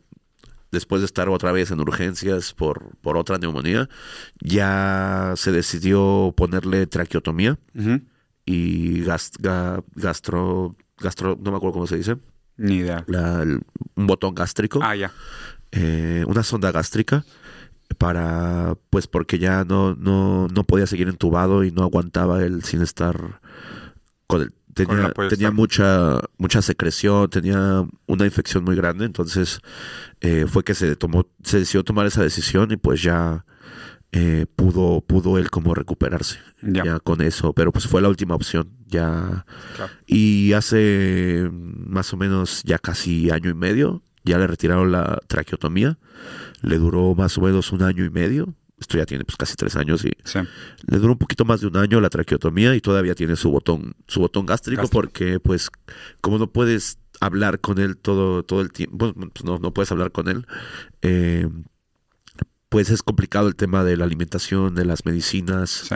[0.71, 3.89] después de estar otra vez en urgencias por, por otra neumonía,
[4.41, 7.59] ya se decidió ponerle traqueotomía
[8.47, 9.85] y gastro,
[10.97, 12.17] gastro, no me acuerdo cómo se dice.
[12.57, 13.05] Ni idea.
[13.07, 14.81] un botón gástrico.
[14.83, 15.13] Ah, ya.
[15.73, 17.25] Eh, una sonda gástrica
[17.95, 22.83] para pues porque ya no, no, no podía seguir entubado y no aguantaba él sin
[22.83, 23.41] estar
[24.27, 29.61] con el tenía, tenía mucha mucha secreción, tenía una infección muy grande, entonces
[30.21, 33.45] eh, fue que se tomó se decidió tomar esa decisión y pues ya
[34.13, 36.99] eh, pudo pudo él como recuperarse ya.
[37.01, 39.47] con eso, pero pues fue la última opción ya.
[40.07, 45.99] Y hace más o menos ya casi año y medio ya le retiraron la traqueotomía
[46.63, 48.55] le duró más o menos un año y medio.
[48.79, 50.11] Esto ya tiene pues casi tres años y
[50.87, 53.95] le duró un poquito más de un año la traqueotomía y todavía tiene su botón,
[54.09, 55.71] su botón gástrico, porque pues
[56.21, 60.11] como no puedes hablar con él todo, todo el tiempo, pues no, no puedes hablar
[60.11, 60.47] con él,
[61.03, 61.49] eh,
[62.73, 65.91] pues es complicado el tema de la alimentación, de las medicinas.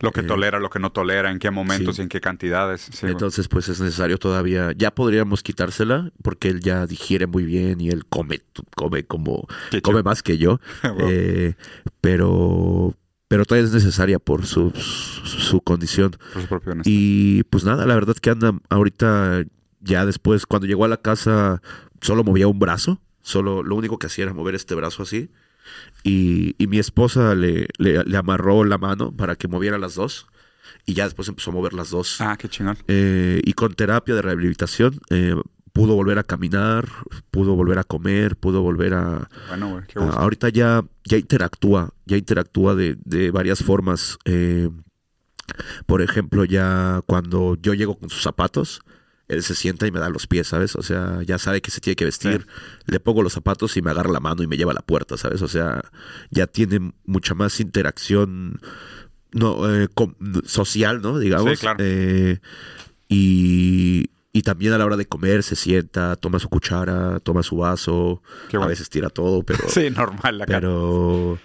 [0.00, 3.02] Lo que eh, tolera, lo que no tolera, en qué momentos y en qué cantidades.
[3.02, 7.90] Entonces, pues es necesario todavía, ya podríamos quitársela porque él ya digiere muy bien y
[7.90, 8.40] él come,
[8.74, 9.46] come como,
[9.82, 10.58] come más que yo.
[11.04, 11.54] Eh,
[12.00, 12.94] pero,
[13.28, 16.16] pero todavía es necesaria por su, su, condición.
[16.48, 19.44] Por su y pues nada, la verdad que anda ahorita,
[19.80, 21.60] ya después, cuando llegó a la casa,
[22.00, 23.00] solo movía un brazo.
[23.20, 25.30] Solo lo único que hacía era mover este brazo así
[26.04, 30.26] y, mi esposa le, le, amarró la mano para que moviera las dos.
[30.86, 32.20] Y ya después empezó a mover las dos.
[32.20, 32.76] Ah, qué chingón.
[32.88, 35.34] Eh, y con terapia de rehabilitación eh,
[35.72, 36.88] pudo volver a caminar,
[37.30, 39.28] pudo volver a comer, pudo volver a...
[39.48, 44.18] Bueno, güey, qué ahorita ya, ya interactúa, ya interactúa de, de varias formas.
[44.24, 44.70] Eh,
[45.86, 48.82] por ejemplo, ya cuando yo llego con sus zapatos,
[49.28, 50.76] él se sienta y me da los pies, ¿sabes?
[50.76, 52.46] O sea, ya sabe que se tiene que vestir,
[52.86, 55.16] le pongo los zapatos y me agarra la mano y me lleva a la puerta,
[55.16, 55.42] ¿sabes?
[55.42, 55.82] O sea,
[56.30, 58.60] ya tiene mucha más interacción
[59.32, 59.88] no eh,
[60.44, 61.18] social, ¿no?
[61.18, 61.50] Digamos.
[61.52, 61.78] Sí, claro.
[61.80, 62.38] Eh,
[63.08, 67.56] y, y también a la hora de comer se sienta, toma su cuchara, toma su
[67.58, 69.64] vaso, a veces tira todo, pero...
[69.68, 70.44] sí, normal.
[70.46, 71.38] Pero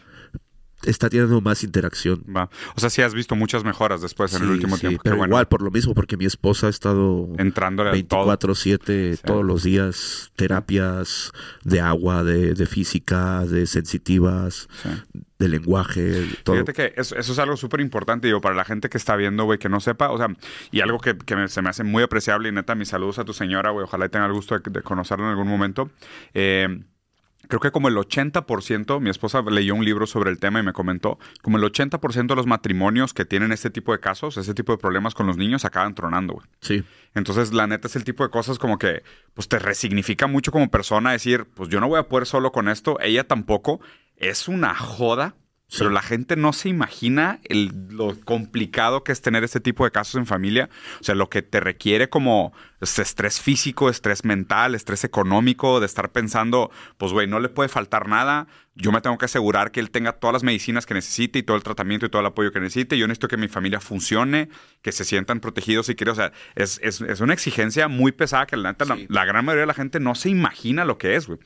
[0.89, 2.23] está teniendo más interacción.
[2.35, 2.49] Va.
[2.75, 5.01] O sea, sí has visto muchas mejoras después en el último tiempo.
[5.03, 10.31] Pero igual por lo mismo, porque mi esposa ha estado entrando 24/7 todos los días,
[10.35, 11.31] terapias
[11.63, 14.67] de agua, de, de física, de sensitivas,
[15.39, 16.55] de lenguaje, todo.
[16.55, 19.59] Fíjate que eso, es algo súper importante, digo, para la gente que está viendo, güey,
[19.59, 20.27] que no sepa, o sea,
[20.71, 21.15] y algo que,
[21.47, 24.25] se me hace muy apreciable y neta, mis saludos a tu señora, güey, ojalá tenga
[24.25, 25.89] el gusto de, de conocerla en algún momento.
[26.33, 26.81] Eh,
[27.47, 30.73] creo que como el 80%, mi esposa leyó un libro sobre el tema y me
[30.73, 34.71] comentó, como el 80% de los matrimonios que tienen este tipo de casos, ese tipo
[34.71, 36.47] de problemas con los niños, acaban tronando, güey.
[36.61, 36.83] Sí.
[37.13, 40.69] Entonces, la neta es el tipo de cosas como que, pues te resignifica mucho como
[40.69, 43.79] persona decir, pues yo no voy a poder solo con esto, ella tampoco.
[44.17, 45.35] Es una joda
[45.77, 50.15] pero la gente no se imagina lo complicado que es tener este tipo de casos
[50.15, 50.69] en familia.
[51.01, 56.11] O sea, lo que te requiere como estrés físico, estrés mental, estrés económico, de estar
[56.11, 58.47] pensando, pues, güey, no le puede faltar nada.
[58.75, 61.57] Yo me tengo que asegurar que él tenga todas las medicinas que necesite y todo
[61.57, 62.97] el tratamiento y todo el apoyo que necesite.
[62.97, 64.49] Yo necesito que mi familia funcione,
[64.83, 66.79] que se sientan protegidos y quiero, o sea, es,
[67.19, 68.75] una exigencia muy pesada que la,
[69.09, 71.39] la, gran mayoría de la gente no se imagina lo que es, güey.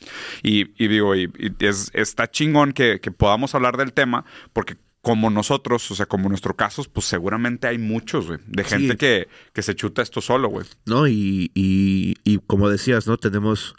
[0.43, 5.89] Y, digo, y, es, está chingón que, que podamos hablar del tema porque como nosotros,
[5.89, 9.75] o sea, como nuestro caso, pues seguramente hay muchos, güey, de gente que, que, se
[9.75, 10.65] chuta esto solo, güey.
[10.85, 13.17] No, y, y, y, como decías, ¿no?
[13.17, 13.75] Tenemos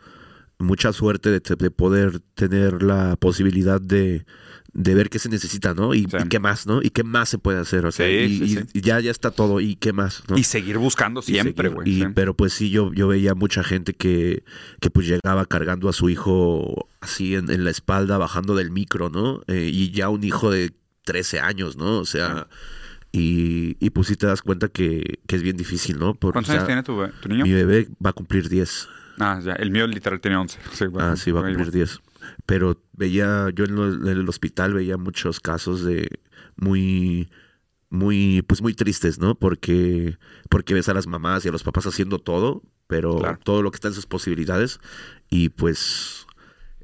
[0.59, 4.27] mucha suerte de, de poder tener la posibilidad de,
[4.73, 5.95] de, ver qué se necesita, ¿no?
[5.95, 6.83] Y, qué más, ¿no?
[6.83, 9.93] Y qué más se puede hacer, o sea, y, ya, ya está todo, y qué
[9.93, 10.37] más, ¿no?
[10.37, 12.13] Y seguir buscando siempre, güey.
[12.15, 14.43] Pero pues sí, yo, yo veía mucha gente que,
[14.81, 19.09] que pues llegaba cargando a su hijo así en, en la espalda, bajando del micro,
[19.09, 19.43] ¿no?
[19.47, 20.73] Eh, y ya un hijo de
[21.05, 21.99] 13 años, ¿no?
[21.99, 22.47] O sea,
[23.11, 26.15] y, y, pues sí te das cuenta que, que es bien difícil, ¿no?
[26.15, 26.97] ¿Cuántos años tiene tu,
[27.29, 27.45] niño?
[27.45, 28.89] Mi bebé va a cumplir 10.
[29.19, 30.59] Ah, ya, el mío literal tiene 11.
[30.99, 32.01] ah, sí, va a cumplir 10.
[32.47, 36.21] Pero veía, yo en, el hospital veía muchos casos de
[36.57, 37.29] muy
[37.91, 39.35] muy pues muy tristes, ¿no?
[39.35, 40.17] Porque
[40.49, 43.77] porque ves a las mamás y a los papás haciendo todo, pero todo lo que
[43.77, 44.81] está en sus posibilidades
[45.29, 46.27] y pues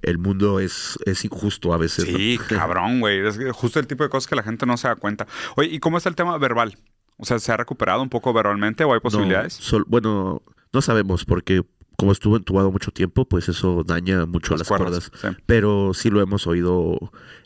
[0.03, 2.05] el mundo es, es injusto a veces.
[2.05, 3.27] Sí, cabrón, güey.
[3.27, 5.27] Es justo el tipo de cosas que la gente no se da cuenta.
[5.57, 6.77] Oye, ¿y cómo está el tema verbal?
[7.17, 9.61] O sea, ¿se ha recuperado un poco verbalmente o hay posibilidades?
[9.87, 10.43] bueno,
[10.73, 11.65] no sabemos porque
[11.99, 15.11] como estuvo entubado mucho tiempo, pues eso daña mucho las, cuerdas.
[15.47, 16.97] Pero sí lo hemos oído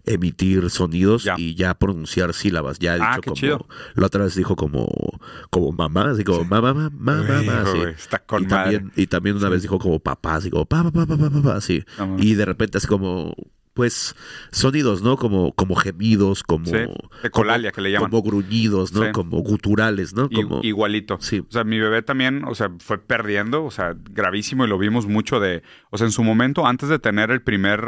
[0.05, 2.79] emitir sonidos y ya pronunciar sílabas.
[2.79, 3.67] Ya ha ah, dicho como.
[3.95, 4.87] La otra vez dijo como,
[5.49, 6.91] como mamá, así como mamá, mamá,
[7.23, 7.65] mamá,
[7.97, 11.07] Está con y también, y también una vez dijo como papá, así como papá, papá,
[11.07, 11.83] papá, papá, así.
[12.19, 13.35] y de repente así como
[13.75, 14.14] pues
[14.51, 15.16] sonidos, ¿no?
[15.16, 16.70] Como, como gemidos, como,
[17.23, 18.11] ecolalia que le llaman.
[18.11, 19.11] Como gruñidos, ¿no?
[19.12, 20.29] Como guturales, ¿no?
[20.29, 21.18] Como, igualito.
[21.20, 21.41] Sí.
[21.41, 25.07] O sea, mi bebé también, o sea, fue perdiendo, o sea, gravísimo y lo vimos
[25.07, 27.81] mucho de, o sea, en su momento, antes de tener el primer,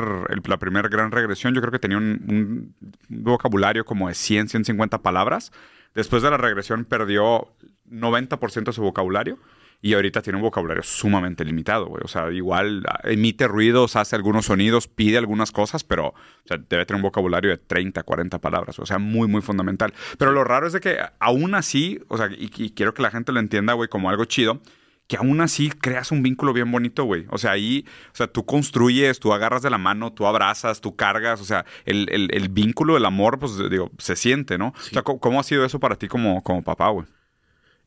[0.47, 2.75] la primera gran regresión, yo creo que tenía un, un
[3.09, 5.53] vocabulario como de 100, 150 palabras.
[5.95, 7.49] Después de la regresión perdió
[7.91, 9.39] 90% de su vocabulario
[9.85, 12.01] y ahorita tiene un vocabulario sumamente limitado, güey.
[12.03, 16.15] O sea, igual ah, emite ruidos, hace algunos sonidos, pide algunas cosas, pero o
[16.47, 18.79] sea, debe tener un vocabulario de 30, 40 palabras.
[18.79, 19.93] O sea, muy, muy fundamental.
[20.17, 23.31] Pero lo raro es de que aún así, o sea, y, quiero que la gente
[23.31, 24.63] lo entienda, güey, como algo chido,
[25.07, 27.27] que aún así creas un vínculo bien bonito, güey.
[27.29, 30.97] O sea, ahí, o sea, tú construyes, tú agarras de la mano, tú abrazas, tú
[30.97, 34.69] cargas, o sea, el, el, vínculo, el amor, pues digo, se siente, ¿no?
[34.69, 37.07] O sea, ¿cómo, ha sido eso para ti como, como papá, güey?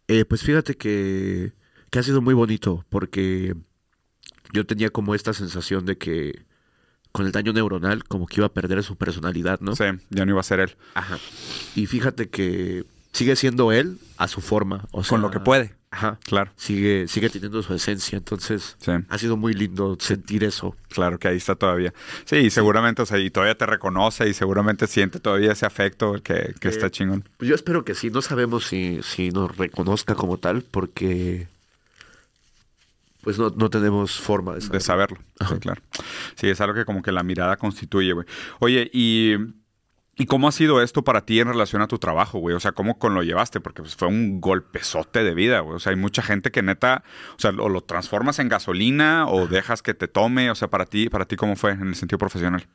[0.08, 1.54] Eh, pues fíjate que
[1.90, 3.56] que ha sido muy bonito porque
[4.54, 6.46] yo tenía como esta sensación de que
[7.12, 9.76] con el daño neuronal como que iba a perder su personalidad, ¿no?
[9.76, 10.76] Sí, ya no iba a ser él.
[10.94, 11.18] Ajá.
[11.76, 15.76] Y fíjate que sigue siendo él a su forma, o con lo que puede.
[15.90, 16.52] Ajá, claro.
[16.58, 18.78] Sigue, sigue teniendo su esencia, entonces
[19.10, 20.76] ha sido muy lindo sentir eso.
[20.90, 21.94] Claro que ahí está todavía.
[22.26, 26.54] Sí, seguramente, o sea, y todavía te reconoce y seguramente siente todavía ese afecto que,
[26.60, 27.28] que está chingón.
[27.38, 31.48] Pues yo espero que sí, no sabemos si, si nos reconozca como tal, porque
[33.28, 35.18] pues no, no tenemos forma de saberlo.
[35.50, 35.82] Sí, claro.
[36.36, 38.26] Sí, es algo que como que la mirada constituye, güey.
[38.60, 39.36] Oye, y...
[40.16, 42.56] ¿Y cómo ha sido esto para ti en relación a tu trabajo, güey?
[42.56, 43.60] O sea, ¿cómo con lo llevaste?
[43.60, 45.76] Porque pues, fue un golpezote de vida, güey.
[45.76, 47.04] O sea, hay mucha gente que neta,
[47.36, 50.50] o sea, o lo transformas en gasolina o dejas que te tome.
[50.50, 52.66] O sea, para ti, para ti, ¿cómo fue en el sentido profesional?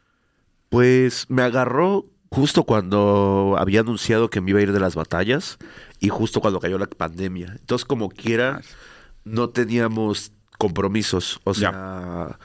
[0.69, 5.57] Pues me agarró justo cuando había anunciado que me iba a ir de las batallas
[5.99, 7.57] y justo cuando cayó la pandemia.
[7.59, 8.61] Entonces, como quiera,
[9.25, 10.33] no teníamos
[10.63, 11.41] compromisos.
[11.43, 12.39] O sea,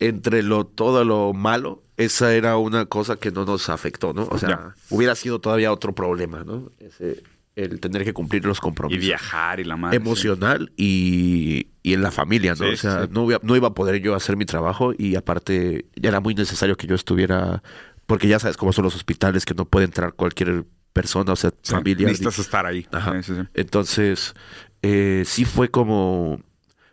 [0.00, 4.26] entre lo todo lo malo, esa era una cosa que no nos afectó, ¿no?
[4.32, 6.72] O sea, hubiera sido todavía otro problema, ¿no?
[6.80, 7.22] Ese,
[7.54, 9.00] el tener que cumplir los compromisos.
[9.00, 9.96] Y viajar y la madre.
[9.96, 12.68] Emocional y, y, en la familia, ¿no?
[12.68, 16.18] o sea, no, no, iba a poder yo hacer mi trabajo y aparte ya era
[16.18, 17.62] muy necesario que yo estuviera
[18.06, 21.52] porque ya sabes cómo son los hospitales, que no puede entrar cualquier persona, o sea,
[21.62, 22.08] familia.
[22.08, 22.88] Necesitas estar ahí.
[23.54, 24.34] Entonces,
[24.82, 26.40] eh, sí fue como,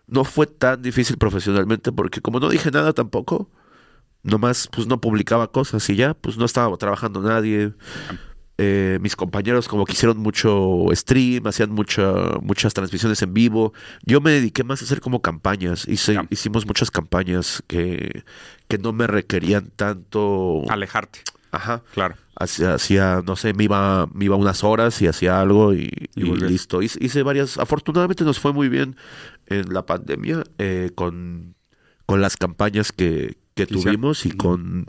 [0.08, 3.50] no fue tan difícil profesionalmente, porque como no dije nada tampoco,
[4.24, 7.74] nomás pues no publicaba cosas y ya, pues no estaba trabajando nadie.
[8.60, 13.74] Eh, mis compañeros como que hicieron mucho stream, hacían mucha, muchas transmisiones en vivo.
[14.06, 15.88] Yo me dediqué más a hacer como campañas.
[15.88, 18.24] Hice, Hicimos muchas campañas que,
[18.68, 20.62] que no me requerían tanto...
[20.70, 21.22] Alejarte.
[21.52, 21.82] Ajá.
[21.94, 22.16] Claro.
[22.36, 26.82] Hacía, no sé, me iba, me iba unas horas y hacía algo y, listo.
[26.82, 27.58] Hice, varias...
[27.58, 28.96] Afortunadamente nos fue muy bien
[29.54, 31.56] en la pandemia eh, con,
[32.06, 34.88] con las campañas que, que tuvimos y con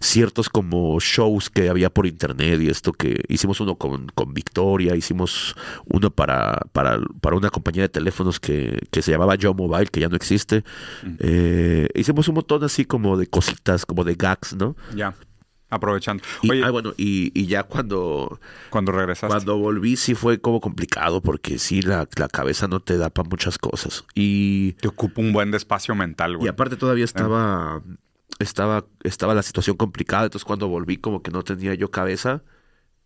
[0.00, 4.94] ciertos como shows que había por internet y esto que hicimos uno con, con Victoria,
[4.94, 5.56] hicimos
[5.86, 10.00] uno para, para, para, una compañía de teléfonos que, que se llamaba Joe Mobile, que
[10.00, 10.64] ya no existe.
[11.18, 14.76] Eh, hicimos un montón así como de cositas, como de gags, ¿no?
[14.94, 15.14] Ya.
[15.74, 16.22] Aprovechando.
[16.42, 18.38] Y, ah, bueno, y, y, ya cuando...
[18.70, 19.28] Cuando regresaste.
[19.28, 23.28] Cuando volví sí fue como complicado porque sí, la, la cabeza no te da para
[23.28, 24.04] muchas cosas.
[24.14, 24.72] Y...
[24.72, 26.46] Te ocupa un buen espacio mental, güey.
[26.46, 27.82] Y aparte todavía estaba
[28.38, 32.42] estaba, estaba la situación complicada, entonces cuando volví como que no tenía yo cabeza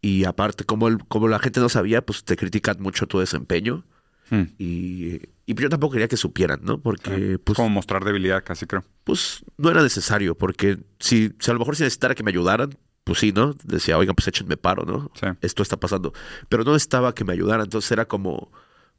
[0.01, 3.85] y aparte como, el, como la gente no sabía, pues te critican mucho tu desempeño
[4.31, 4.43] hmm.
[4.59, 6.81] y, y, yo tampoco quería que supieran, ¿no?
[6.81, 7.39] Porque...
[7.43, 8.85] Pues, como mostrar debilidad casi creo.
[9.05, 12.77] Pues no era necesario, porque si, si a lo mejor si necesitara que me ayudaran,
[13.05, 13.55] pues sí, ¿no?
[13.65, 15.11] Decía, oigan, pues échenme paro, ¿no?
[15.41, 16.13] Esto está pasando.
[16.49, 18.53] Pero no estaba que me ayudaran, entonces era como,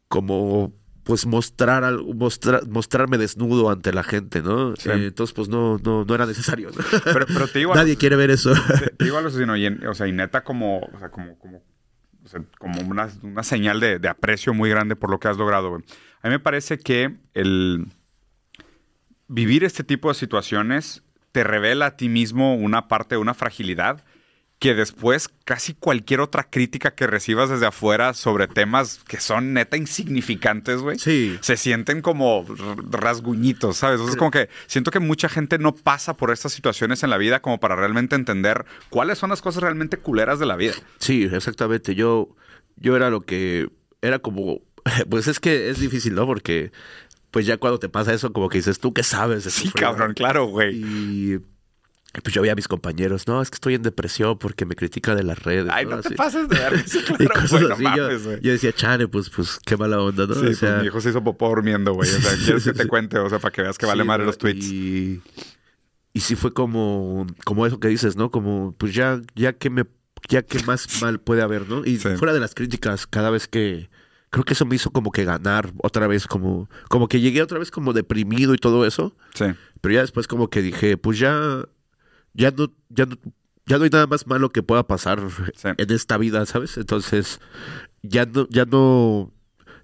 [0.07, 0.73] como
[1.09, 4.73] pues mostrar, mostrar mostrarme desnudo ante la gente, ¿no?
[4.73, 6.69] Eh, entonces, pues no, no, no era necesario.
[7.03, 8.53] Pero, pero te digo Nadie quiere ver eso.
[8.97, 11.63] Te, digo algo, sino, y o sea, y neta como, o sea, como, como,
[12.57, 15.75] como una, una, señal de, de, aprecio muy grande por lo que has logrado.
[15.75, 17.87] A mí me parece que el
[19.27, 24.03] vivir este tipo de situaciones te revela a ti mismo una parte una fragilidad
[24.59, 29.77] que después casi cualquier otra crítica que recibas desde afuera sobre temas que son neta
[29.77, 31.37] insignificantes, güey, sí.
[31.39, 32.45] se sienten como
[32.91, 33.95] rasguñitos, ¿sabes?
[33.95, 37.41] Entonces, como que siento que mucha gente no pasa por estas situaciones en la vida
[37.41, 40.73] como para realmente entender cuáles son las cosas realmente culeras de la vida.
[40.99, 41.95] Sí, exactamente.
[41.95, 42.35] Yo,
[42.75, 43.69] yo era lo que
[44.01, 44.59] era como,
[45.09, 46.25] pues es que es difícil, ¿no?
[46.25, 46.73] Porque
[47.31, 49.45] pues ya cuando te pasa eso, como que dices, ¿tú qué sabes?
[49.45, 50.75] sí, cabrón, claro, güey.
[50.75, 51.39] Y
[52.11, 55.13] pues yo veía a mis compañeros, no, es que estoy en depresión porque me critica
[55.13, 55.71] de las redes.
[55.71, 56.73] Ay, no, te pases de ver.
[57.19, 57.83] y cosas así.
[57.95, 60.33] yo, yo, decía, chale, pues, pues qué mala onda, ¿no?
[60.33, 62.09] Sí, o sea, pues, mi hijo se hizo popó durmiendo, güey.
[62.09, 64.39] O sea, quieres que te cuente, o sea, para que veas que vale madre los
[64.39, 64.65] tweets.
[64.65, 65.21] Y,
[66.13, 68.31] y sí fue como, como eso que dices, ¿no?
[68.31, 69.85] Como, pues ya, ya que me,
[70.27, 71.85] ya que más mal puede haber, ¿no?
[71.85, 73.89] Y fuera de las críticas, cada vez que,
[74.31, 77.59] creo que eso me hizo como que ganar otra vez, como, como que llegué otra
[77.59, 79.15] vez como deprimido y todo eso.
[79.35, 79.45] Sí.
[79.81, 81.65] Pero ya después como que dije, pues ya
[82.33, 83.15] ya no, ya no,
[83.65, 85.21] ya no hay nada más malo que pueda pasar
[85.63, 86.77] en esta vida, ¿sabes?
[86.77, 87.39] Entonces,
[88.01, 89.31] ya no, ya no,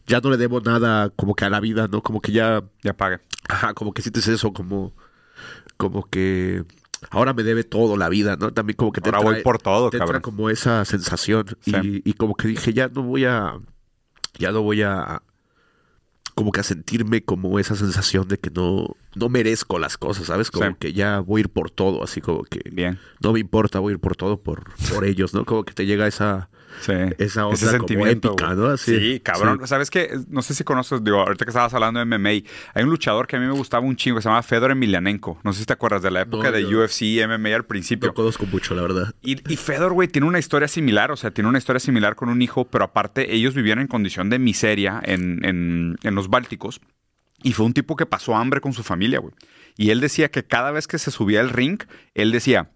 [0.07, 2.01] ya no le debo nada como que a la vida, ¿no?
[2.01, 2.63] Como que ya.
[2.83, 3.21] Ya paga.
[3.47, 4.95] Ajá, como que sientes eso, como,
[5.77, 6.63] como que
[7.09, 8.53] ahora me debe todo la vida, ¿no?
[8.53, 10.21] También como que te ahora voy por todo, te cabrón.
[10.21, 13.59] como esa sensación y, y, como que dije ya no voy a,
[14.37, 15.21] ya no voy a,
[16.36, 20.51] como que a sentirme como esa sensación de que no, no merezco las cosas, ¿sabes?
[20.51, 22.99] Como que ya voy a ir por todo, así como que Bien.
[23.21, 25.45] no me importa, voy a ir por todo por, por ellos, ¿no?
[25.45, 26.49] Como que te llega esa,
[26.82, 26.93] Sí.
[27.17, 28.78] Esa Ese sentimiento, ¿no?
[28.78, 29.67] sí, cabrón.
[29.67, 30.19] ¿Sabes qué?
[30.30, 33.36] No sé si conoces, digo, ahorita que estabas hablando de MMA, hay un luchador que
[33.36, 35.39] a mí me gustaba un chingo, que se llama Fedor Emelianenko.
[35.43, 38.07] No sé si te acuerdas de la época de UFC y MMA al principio.
[38.07, 39.13] No conozco mucho, la verdad.
[39.21, 42.41] Y, Fedor, güey, tiene una historia similar, o sea, tiene una historia similar con un
[42.41, 46.82] hijo, pero aparte ellos vivían en condición de miseria en, en, en los Bálticos.
[47.43, 49.34] Y fue un tipo que pasó hambre con su familia, güey.
[49.78, 51.80] Y él decía que cada vez que se subía al ring,
[52.13, 52.71] él decía,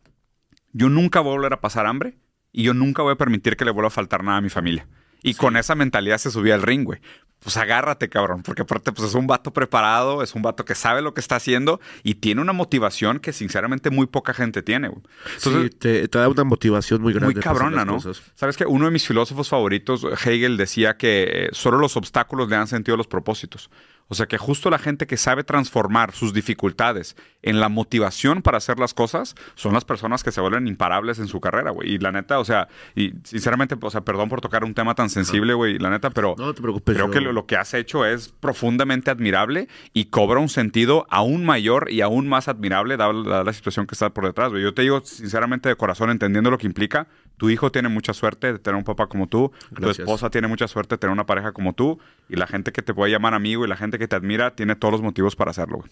[0.74, 2.18] yo nunca voy a volver a pasar hambre
[2.52, 4.88] y yo nunca voy a permitir que le vuelva a faltar nada a mi familia.
[5.22, 7.00] Y con esa mentalidad se subía al ring, güey.
[7.40, 11.02] Pues agárrate, cabrón, porque aparte pues es un vato preparado, es un vato que sabe
[11.02, 15.02] lo que está haciendo y tiene una motivación que sinceramente muy poca gente tiene, güey.
[15.38, 17.34] sí, te, da una motivación muy grande.
[17.34, 17.98] Muy cabrona, ¿no?
[18.36, 22.68] Sabes que uno de mis filósofos favoritos, Hegel, decía que solo los obstáculos le han
[22.68, 23.70] sentido los propósitos.
[24.10, 28.58] O sea que justo la gente que sabe transformar sus dificultades en la motivación para
[28.58, 31.94] hacer las cosas son las personas que se vuelven imparables en su carrera, güey.
[31.94, 35.10] Y la neta, o sea, y sinceramente, o sea, perdón por tocar un tema tan
[35.12, 38.30] sensible, güey, la neta, pero no te preocupes, creo que lo, que has hecho es
[38.30, 43.86] profundamente admirable y cobra un sentido aún mayor y aún más admirable dada la, situación
[43.86, 44.64] que está por detrás, güey.
[44.64, 47.08] Yo te digo sinceramente de corazón, entendiendo lo que implica,
[47.40, 50.68] tu hijo tiene mucha suerte de tener un papá como tú, tu esposa tiene mucha
[50.68, 53.66] suerte de tener una pareja como tú y la gente que te puede llamar amigo
[53.66, 55.86] y la gente que te admira tiene todos los motivos para hacerlo.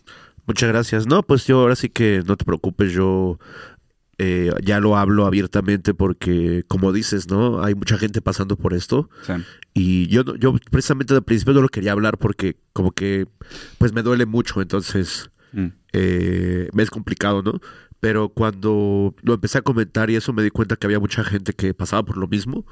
[0.45, 1.08] Muchas gracias.
[1.08, 3.39] No, pues yo ahora sí que no te preocupes, yo
[4.18, 7.64] eh, ya lo hablo abiertamente porque, como dices, ¿no?
[7.64, 9.10] Hay mucha gente pasando por esto.
[9.74, 13.26] Y yo, yo precisamente al principio no lo quería hablar porque como que,
[13.78, 15.68] pues me duele mucho, entonces mm.
[15.93, 17.62] eh, me es complicado, ¿no?
[18.00, 21.54] Pero cuando lo empecé a comentar y eso me di cuenta que había mucha gente
[21.54, 22.66] que pasaba por lo mismo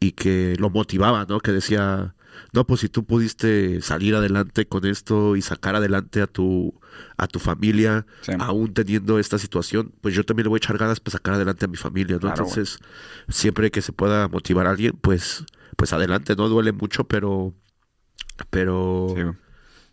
[0.00, 1.40] y que lo motivaba, ¿no?
[1.40, 2.14] Que decía,
[2.52, 6.74] no, pues si tú pudiste salir adelante con esto y sacar adelante a tu,
[7.16, 8.06] a tu familia,
[8.40, 11.66] aún teniendo esta situación, pues yo también le voy a echar ganas para sacar adelante
[11.66, 12.28] a mi familia, ¿no?
[12.28, 12.78] Entonces,
[13.28, 15.44] siempre que se pueda motivar a alguien, pues,
[15.76, 17.54] pues adelante, no duele mucho, pero,
[18.50, 19.14] pero,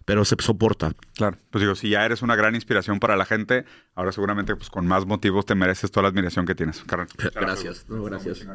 [0.10, 0.92] pero se soporta.
[1.14, 4.72] Claro, pues digo, si ya eres una gran inspiración para la gente, ahora seguramente pues
[4.72, 6.84] con más motivos te mereces toda la admiración que tienes.
[6.88, 8.48] Gracias, no, gracias.